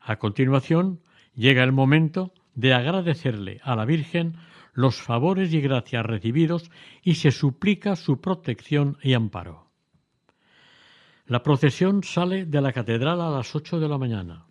A 0.00 0.16
continuación 0.16 1.00
llega 1.34 1.64
el 1.64 1.72
momento 1.72 2.32
de 2.54 2.74
agradecerle 2.74 3.60
a 3.62 3.76
la 3.76 3.84
Virgen 3.84 4.36
los 4.72 5.00
favores 5.00 5.52
y 5.52 5.60
gracias 5.60 6.04
recibidos 6.04 6.70
y 7.02 7.14
se 7.16 7.30
suplica 7.30 7.96
su 7.96 8.20
protección 8.20 8.98
y 9.02 9.14
amparo. 9.14 9.70
La 11.26 11.42
procesión 11.42 12.02
sale 12.02 12.44
de 12.44 12.60
la 12.60 12.72
catedral 12.72 13.20
a 13.20 13.30
las 13.30 13.54
ocho 13.54 13.78
de 13.78 13.88
la 13.88 13.98
mañana, 13.98 14.46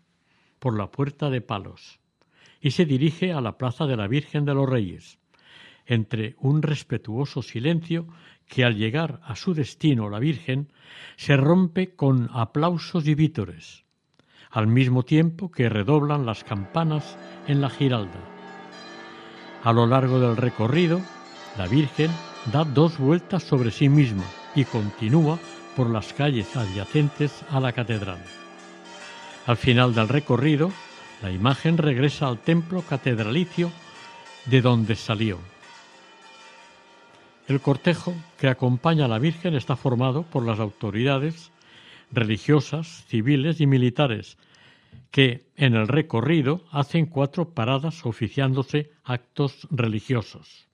por 0.59 0.77
la 0.77 0.91
puerta 0.91 1.29
de 1.29 1.41
palos, 1.41 1.99
y 2.61 2.71
se 2.71 2.85
dirige 2.85 3.33
a 3.33 3.41
la 3.41 3.57
plaza 3.57 3.85
de 3.85 3.97
la 3.97 4.07
Virgen 4.07 4.45
de 4.45 4.53
los 4.53 4.69
Reyes, 4.69 5.19
entre 5.85 6.35
un 6.39 6.61
respetuoso 6.61 7.41
silencio 7.41 8.07
que 8.47 8.63
al 8.63 8.75
llegar 8.75 9.21
a 9.23 9.35
su 9.35 9.53
destino 9.53 10.09
la 10.09 10.19
Virgen 10.19 10.71
se 11.15 11.35
rompe 11.37 11.95
con 11.95 12.29
aplausos 12.33 13.07
y 13.07 13.15
vítores, 13.15 13.85
al 14.51 14.67
mismo 14.67 15.03
tiempo 15.03 15.51
que 15.51 15.69
redoblan 15.69 16.25
las 16.25 16.43
campanas 16.43 17.17
en 17.47 17.61
la 17.61 17.69
giralda. 17.69 18.19
A 19.63 19.73
lo 19.73 19.85
largo 19.87 20.19
del 20.19 20.37
recorrido, 20.37 21.01
la 21.57 21.67
Virgen 21.67 22.11
da 22.51 22.63
dos 22.63 22.97
vueltas 22.97 23.43
sobre 23.43 23.71
sí 23.71 23.89
misma 23.89 24.23
y 24.55 24.65
continúa 24.65 25.39
por 25.75 25.89
las 25.89 26.13
calles 26.13 26.55
adyacentes 26.55 27.43
a 27.49 27.59
la 27.59 27.71
catedral. 27.73 28.19
Al 29.49 29.57
final 29.57 29.95
del 29.95 30.07
recorrido, 30.09 30.71
la 31.23 31.31
imagen 31.31 31.79
regresa 31.79 32.27
al 32.27 32.37
templo 32.37 32.83
catedralicio 32.83 33.71
de 34.45 34.61
donde 34.61 34.93
salió. 34.95 35.39
El 37.47 37.59
cortejo 37.59 38.13
que 38.37 38.47
acompaña 38.47 39.05
a 39.05 39.07
la 39.07 39.17
Virgen 39.17 39.55
está 39.55 39.75
formado 39.75 40.21
por 40.21 40.45
las 40.45 40.59
autoridades 40.59 41.51
religiosas, 42.11 43.03
civiles 43.07 43.59
y 43.59 43.65
militares, 43.65 44.37
que 45.09 45.47
en 45.55 45.73
el 45.73 45.87
recorrido 45.87 46.63
hacen 46.71 47.07
cuatro 47.07 47.49
paradas 47.55 48.05
oficiándose 48.05 48.91
actos 49.03 49.67
religiosos. 49.71 50.67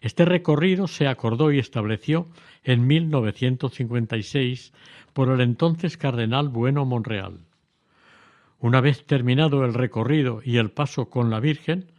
Este 0.00 0.24
recorrido 0.24 0.88
se 0.88 1.06
acordó 1.06 1.52
y 1.52 1.58
estableció 1.58 2.28
en 2.64 2.86
1956 2.86 4.72
por 5.12 5.28
el 5.28 5.42
entonces 5.42 5.98
cardenal 5.98 6.48
Bueno 6.48 6.86
Monreal. 6.86 7.49
Una 8.60 8.82
vez 8.82 9.06
terminado 9.06 9.64
el 9.64 9.72
recorrido 9.72 10.42
y 10.44 10.58
el 10.58 10.70
paso 10.70 11.08
con 11.08 11.30
la 11.30 11.40
Virgen, 11.40 11.90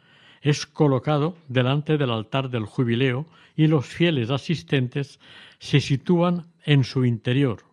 es 0.42 0.66
colocado 0.68 1.36
delante 1.48 1.98
del 1.98 2.12
altar 2.12 2.50
del 2.50 2.66
jubileo 2.66 3.26
y 3.56 3.68
los 3.68 3.86
fieles 3.86 4.30
asistentes 4.30 5.20
se 5.60 5.82
sitúan 5.82 6.48
en 6.64 6.84
su 6.84 7.04
interior. 7.06 7.64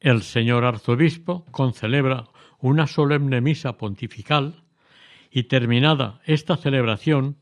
El 0.00 0.22
señor 0.22 0.64
arzobispo 0.64 1.44
concelebra 1.50 2.24
una 2.58 2.86
solemne 2.86 3.40
misa 3.40 3.76
pontifical 3.76 4.62
y 5.30 5.44
terminada 5.44 6.20
esta 6.24 6.56
celebración, 6.56 7.36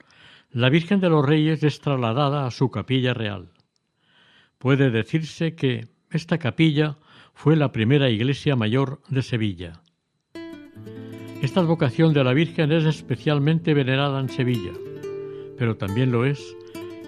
la 0.51 0.71
Virgen 0.71 1.01
de 1.01 1.11
los 1.11 1.25
Reyes 1.25 1.63
es 1.63 1.81
trasladada 1.81 2.47
a 2.47 2.51
su 2.51 2.71
capilla 2.71 3.15
real. 3.15 3.51
Puede 4.59 4.91
decirse 4.91 5.55
que 5.55 5.89
esta 6.11 6.39
capilla 6.39 6.97
fue 7.35 7.57
la 7.57 7.73
primera 7.73 8.09
iglesia 8.11 8.57
mayor 8.57 9.01
de 9.09 9.23
Sevilla. 9.23 9.83
Esta 11.43 11.61
advocación 11.61 12.13
de 12.13 12.25
la 12.25 12.33
Virgen 12.33 12.73
es 12.73 12.85
especialmente 12.85 13.75
venerada 13.75 14.21
en 14.21 14.29
Sevilla, 14.29 14.73
pero 15.59 15.77
también 15.77 16.11
lo 16.11 16.25
es 16.25 16.57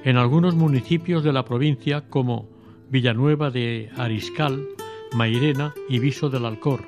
en 0.05 0.16
algunos 0.16 0.55
municipios 0.55 1.25
de 1.25 1.33
la 1.33 1.45
provincia 1.45 2.09
como 2.09 2.49
Villanueva 2.91 3.51
de 3.51 3.91
Ariscal, 3.97 4.64
Mairena 5.14 5.75
y 5.89 5.99
Viso 5.99 6.31
del 6.31 6.45
Alcor. 6.45 6.83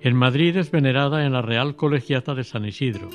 En 0.00 0.14
Madrid 0.14 0.56
es 0.56 0.70
venerada 0.70 1.26
en 1.26 1.32
la 1.32 1.42
Real 1.42 1.76
Colegiata 1.76 2.34
de 2.34 2.44
San 2.44 2.64
Isidro. 2.64 3.10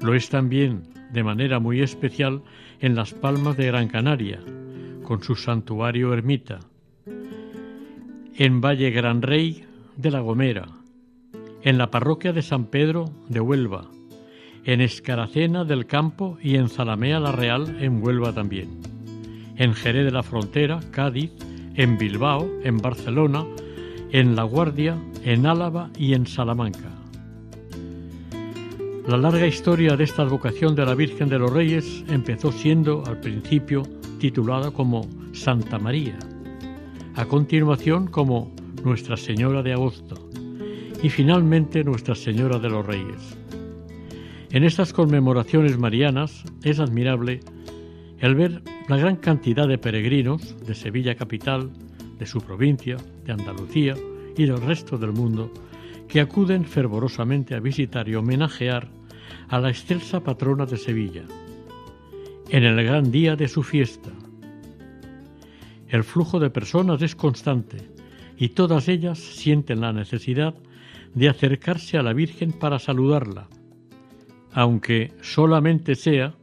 Lo 0.00 0.14
es 0.14 0.28
también, 0.28 0.84
de 1.12 1.22
manera 1.22 1.60
muy 1.60 1.82
especial, 1.82 2.42
en 2.80 2.94
Las 2.94 3.12
Palmas 3.12 3.56
de 3.56 3.66
Gran 3.66 3.88
Canaria, 3.88 4.40
con 5.02 5.22
su 5.22 5.36
santuario 5.36 6.12
ermita. 6.12 6.60
En 8.34 8.60
Valle 8.60 8.90
Gran 8.90 9.22
Rey 9.22 9.64
de 9.96 10.10
La 10.10 10.20
Gomera, 10.20 10.66
en 11.66 11.78
la 11.78 11.90
parroquia 11.90 12.32
de 12.32 12.42
San 12.42 12.66
Pedro 12.66 13.06
de 13.28 13.40
Huelva, 13.40 13.90
en 14.64 14.80
Escaracena 14.80 15.64
del 15.64 15.86
Campo 15.86 16.38
y 16.40 16.54
en 16.54 16.68
Zalamea 16.68 17.18
la 17.18 17.32
Real 17.32 17.78
en 17.80 18.00
Huelva 18.00 18.32
también, 18.32 18.80
en 19.56 19.74
Jerez 19.74 20.04
de 20.04 20.12
la 20.12 20.22
Frontera, 20.22 20.78
Cádiz, 20.92 21.32
en 21.74 21.98
Bilbao, 21.98 22.48
en 22.62 22.78
Barcelona, 22.78 23.44
en 24.12 24.36
La 24.36 24.44
Guardia, 24.44 24.96
en 25.24 25.44
Álava 25.44 25.90
y 25.98 26.14
en 26.14 26.28
Salamanca. 26.28 26.88
La 29.08 29.16
larga 29.16 29.48
historia 29.48 29.96
de 29.96 30.04
esta 30.04 30.22
advocación 30.22 30.76
de 30.76 30.86
la 30.86 30.94
Virgen 30.94 31.28
de 31.28 31.40
los 31.40 31.52
Reyes 31.52 32.04
empezó 32.06 32.52
siendo 32.52 33.02
al 33.06 33.18
principio 33.18 33.82
titulada 34.20 34.70
como 34.70 35.08
Santa 35.32 35.80
María, 35.80 36.16
a 37.16 37.24
continuación 37.24 38.06
como 38.06 38.54
Nuestra 38.84 39.16
Señora 39.16 39.64
de 39.64 39.72
Agosto, 39.72 40.25
y 41.06 41.08
finalmente 41.08 41.84
Nuestra 41.84 42.16
Señora 42.16 42.58
de 42.58 42.68
los 42.68 42.84
Reyes. 42.84 43.38
En 44.50 44.64
estas 44.64 44.92
conmemoraciones 44.92 45.78
marianas 45.78 46.42
es 46.64 46.80
admirable 46.80 47.38
el 48.18 48.34
ver 48.34 48.60
la 48.88 48.96
gran 48.96 49.14
cantidad 49.14 49.68
de 49.68 49.78
peregrinos 49.78 50.56
de 50.66 50.74
Sevilla 50.74 51.14
capital, 51.14 51.70
de 52.18 52.26
su 52.26 52.40
provincia, 52.40 52.96
de 53.24 53.32
Andalucía 53.32 53.94
y 54.36 54.46
del 54.46 54.60
resto 54.60 54.98
del 54.98 55.12
mundo 55.12 55.52
que 56.08 56.20
acuden 56.20 56.64
fervorosamente 56.64 57.54
a 57.54 57.60
visitar 57.60 58.08
y 58.08 58.16
homenajear 58.16 58.88
a 59.46 59.60
la 59.60 59.68
excelsa 59.68 60.24
patrona 60.24 60.66
de 60.66 60.76
Sevilla, 60.76 61.22
en 62.48 62.64
el 62.64 62.84
gran 62.84 63.12
día 63.12 63.36
de 63.36 63.46
su 63.46 63.62
fiesta. 63.62 64.10
El 65.86 66.02
flujo 66.02 66.40
de 66.40 66.50
personas 66.50 67.00
es 67.00 67.14
constante 67.14 67.76
y 68.36 68.48
todas 68.48 68.88
ellas 68.88 69.20
sienten 69.20 69.82
la 69.82 69.92
necesidad 69.92 70.56
de 71.16 71.30
acercarse 71.30 71.96
a 71.96 72.02
la 72.02 72.12
Virgen 72.12 72.52
para 72.52 72.78
saludarla, 72.78 73.48
aunque 74.52 75.12
solamente 75.22 75.94
sea 75.94 76.34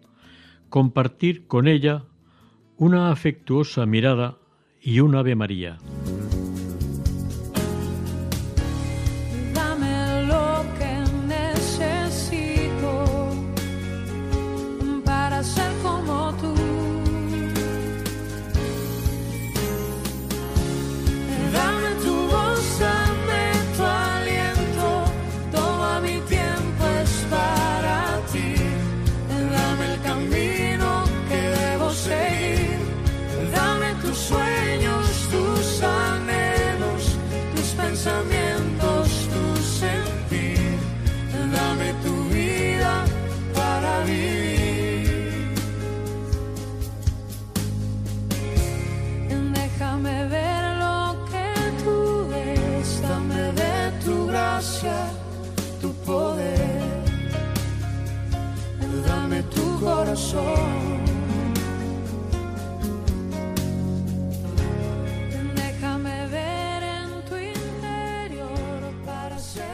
compartir 0.68 1.46
con 1.46 1.68
ella 1.68 2.06
una 2.76 3.12
afectuosa 3.12 3.86
mirada 3.86 4.40
y 4.82 5.00
un 5.00 5.16
Ave 5.16 5.36
María. 5.36 5.78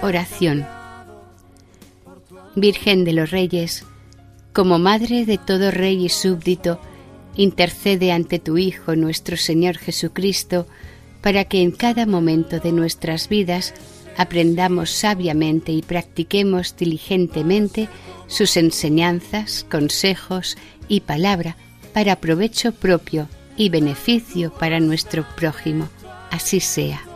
Oración. 0.10 0.66
Virgen 2.56 3.04
de 3.04 3.14
los 3.14 3.30
Reyes, 3.30 3.86
como 4.54 4.80
Madre 4.80 5.24
de 5.28 5.38
todo 5.38 5.70
Rey 5.70 6.04
y 6.04 6.10
súbdito, 6.10 6.82
intercede 7.36 8.12
ante 8.12 8.40
tu 8.40 8.58
Hijo 8.58 8.96
nuestro 8.96 9.38
Señor 9.38 9.78
Jesucristo, 9.78 10.66
para 11.22 11.44
que 11.46 11.62
en 11.62 11.70
cada 11.70 12.08
momento 12.08 12.60
de 12.60 12.72
nuestras 12.72 13.30
vidas 13.30 13.76
aprendamos 14.18 14.90
sabiamente 14.90 15.74
y 15.74 15.84
practiquemos 15.84 16.76
diligentemente 16.76 17.88
sus 18.26 18.58
enseñanzas, 18.58 19.64
consejos 19.70 20.58
y 20.88 21.02
palabra 21.02 21.56
para 21.94 22.16
provecho 22.16 22.72
propio 22.72 23.28
y 23.56 23.70
beneficio 23.70 24.52
para 24.52 24.80
nuestro 24.80 25.24
prójimo. 25.36 25.88
Así 26.32 26.62
sea. 26.62 27.09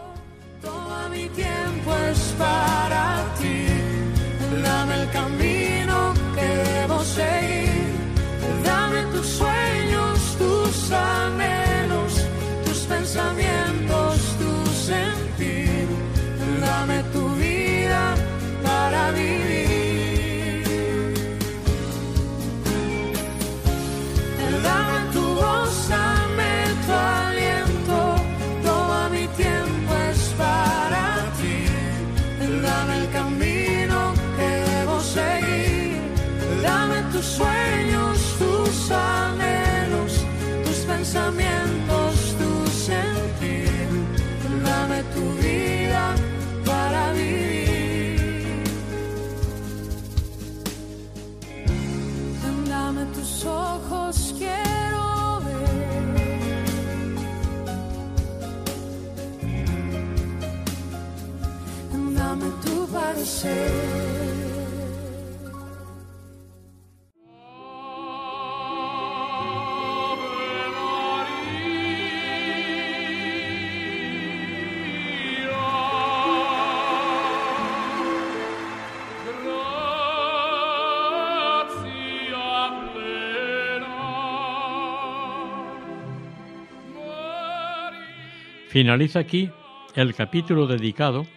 Finaliza 88.69 89.19
aquí 89.19 89.51
el 89.95 90.15
capítulo 90.15 90.65
dedicado 90.65 91.27